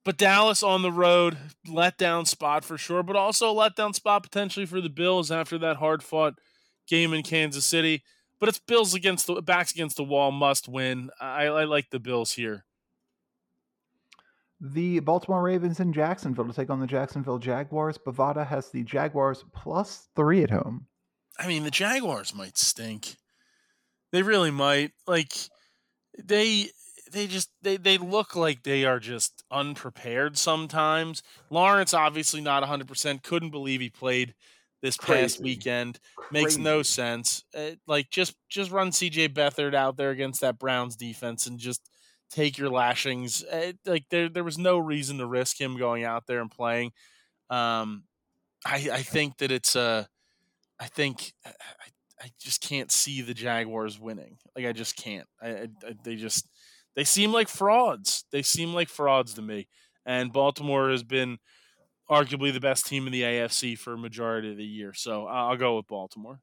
[0.04, 1.38] But Dallas on the road,
[1.68, 5.78] letdown spot for sure, but also a letdown spot potentially for the Bills after that
[5.78, 6.36] hard fought
[6.88, 8.04] game in Kansas City.
[8.40, 11.10] But it's Bills against the backs against the wall, must win.
[11.20, 12.66] I, I like the Bills here.
[14.60, 17.98] The Baltimore Ravens in Jacksonville to take on the Jacksonville Jaguars.
[17.98, 20.88] Bovada has the Jaguars plus three at home.
[21.38, 23.18] I mean, the Jaguars might stink.
[24.12, 24.92] They really might.
[25.08, 25.34] Like
[26.18, 26.70] they
[27.12, 31.22] they just they, they look like they are just unprepared sometimes.
[31.50, 33.24] Lawrence obviously not 100%.
[33.24, 34.34] Couldn't believe he played
[34.82, 35.22] this Crazy.
[35.22, 36.00] past weekend.
[36.16, 36.44] Crazy.
[36.44, 37.44] Makes no sense.
[37.56, 41.90] Uh, like just just run CJ Beathard out there against that Browns defense and just
[42.30, 43.44] take your lashings.
[43.44, 46.92] Uh, like there there was no reason to risk him going out there and playing.
[47.50, 48.04] Um
[48.66, 50.04] I I think that it's a uh,
[50.80, 51.52] I think I,
[52.22, 54.38] I just can't see the Jaguars winning.
[54.56, 55.28] Like I just can't.
[55.42, 55.68] I, I,
[56.04, 56.48] they just
[56.96, 58.26] they seem like frauds.
[58.32, 59.68] They seem like frauds to me.
[60.06, 61.38] And Baltimore has been
[62.10, 64.94] arguably the best team in the AFC for a majority of the year.
[64.94, 66.40] So I'll go with Baltimore.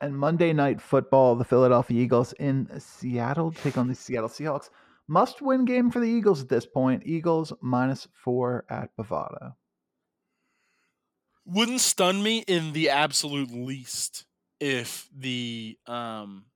[0.00, 4.70] And Monday Night Football, the Philadelphia Eagles in Seattle take on the Seattle Seahawks.
[5.06, 7.02] Must win game for the Eagles at this point.
[7.06, 9.54] Eagles minus four at Bovada.
[11.46, 14.24] Wouldn't stun me in the absolute least
[14.60, 16.46] if the um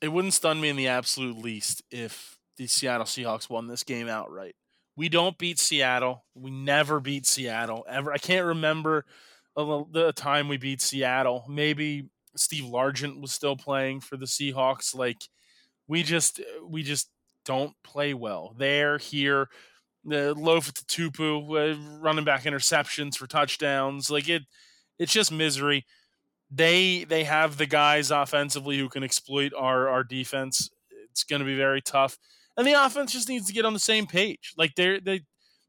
[0.00, 4.08] it wouldn't stun me in the absolute least if the Seattle Seahawks won this game
[4.08, 4.54] outright.
[4.96, 6.24] We don't beat Seattle.
[6.34, 8.12] We never beat Seattle ever.
[8.12, 9.04] I can't remember
[9.56, 11.44] the time we beat Seattle.
[11.48, 14.94] Maybe Steve Largent was still playing for the Seahawks.
[14.94, 15.28] Like
[15.88, 17.10] we just we just
[17.44, 18.54] don't play well.
[18.56, 19.48] There, here,
[20.04, 24.10] the loaf Lofa Tatupu uh, running back interceptions for touchdowns.
[24.10, 24.42] Like it,
[24.98, 25.84] it's just misery.
[26.50, 30.70] They they have the guys offensively who can exploit our our defense.
[31.10, 32.18] It's going to be very tough,
[32.56, 34.52] and the offense just needs to get on the same page.
[34.56, 35.22] Like they're they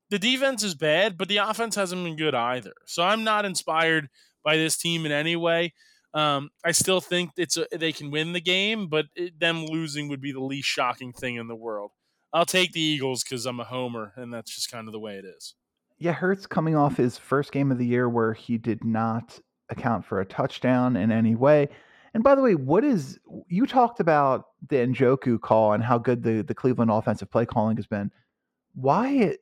[0.09, 2.73] the defense is bad, but the offense hasn't been good either.
[2.85, 4.09] So I'm not inspired
[4.43, 5.73] by this team in any way.
[6.13, 10.07] Um, I still think it's a, they can win the game, but it, them losing
[10.07, 11.91] would be the least shocking thing in the world.
[12.31, 15.15] I'll take the Eagles because I'm a homer, and that's just kind of the way
[15.15, 15.55] it is.
[15.97, 20.05] Yeah, Hurts coming off his first game of the year where he did not account
[20.05, 21.69] for a touchdown in any way.
[22.15, 26.23] And by the way, what is you talked about the Njoku call and how good
[26.23, 28.11] the, the Cleveland offensive play calling has been.
[28.73, 29.37] Why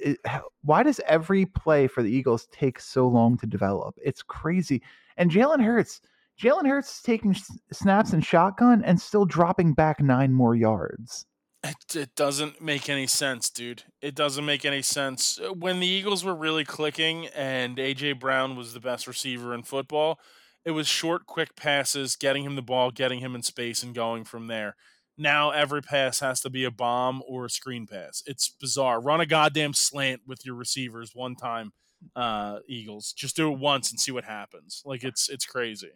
[0.62, 3.96] why does every play for the Eagles take so long to develop?
[4.04, 4.82] It's crazy.
[5.18, 6.02] And Jalen Hurts,
[6.40, 7.36] Jalen Hurts taking
[7.72, 11.26] snaps and shotgun and still dropping back nine more yards.
[11.64, 13.84] It, it, doesn't make any sense, dude.
[14.02, 15.40] It doesn't make any sense.
[15.58, 18.14] When the Eagles were really clicking and A.J.
[18.14, 20.20] Brown was the best receiver in football,
[20.66, 24.24] it was short, quick passes, getting him the ball, getting him in space, and going
[24.24, 24.76] from there.
[25.18, 28.24] Now every pass has to be a bomb or a screen pass.
[28.26, 29.00] It's bizarre.
[29.00, 31.74] Run a goddamn slant with your receivers one time,
[32.16, 33.14] uh, Eagles.
[33.14, 34.82] Just do it once and see what happens.
[34.86, 35.92] Like it's it's crazy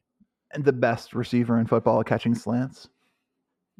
[0.51, 2.87] and the best receiver in football catching slants.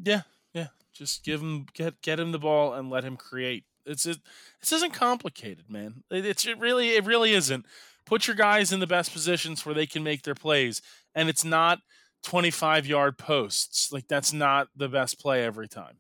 [0.01, 0.21] Yeah,
[0.53, 0.67] yeah.
[0.93, 3.65] Just give him get get him the ball and let him create.
[3.85, 4.19] It's it.
[4.59, 6.03] This isn't complicated, man.
[6.11, 7.65] It, it's it really it really isn't.
[8.07, 10.81] Put your guys in the best positions where they can make their plays,
[11.13, 11.79] and it's not
[12.23, 13.91] twenty five yard posts.
[13.91, 15.97] Like that's not the best play every time.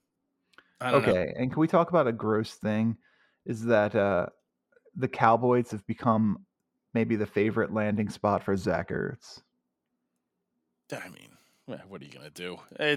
[0.81, 1.33] okay, know.
[1.37, 2.95] and can we talk about a gross thing?
[3.45, 4.27] Is that uh,
[4.95, 6.45] the Cowboys have become
[6.93, 9.41] maybe the favorite landing spot for Zach Ertz?
[10.93, 11.37] I mean,
[11.89, 12.59] what are you gonna do?
[12.79, 12.95] Eh,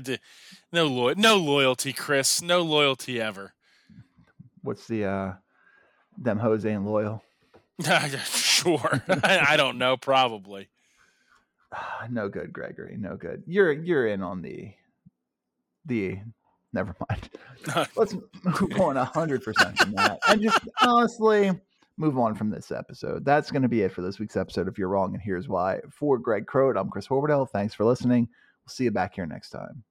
[0.73, 2.41] no lo- no loyalty, Chris.
[2.41, 3.55] No loyalty ever.
[4.63, 5.33] What's the uh
[6.17, 7.25] them Jose ain't loyal?
[8.63, 9.03] sure.
[9.23, 9.97] I, don't know.
[9.97, 10.69] Probably.
[12.11, 12.97] no good, Gregory.
[12.99, 13.43] No good.
[13.47, 14.73] You're you're in on the
[15.87, 16.19] the.
[16.73, 17.31] Never mind.
[17.97, 20.21] Let's move on hundred percent from that.
[20.29, 21.51] And just honestly,
[21.97, 23.25] move on from this episode.
[23.25, 24.69] That's going to be it for this week's episode.
[24.69, 25.81] If you're wrong, and here's why.
[25.91, 27.51] For Greg Crone, I'm Chris Horwedel.
[27.51, 28.29] Thanks for listening.
[28.65, 29.83] We'll see you back here next time.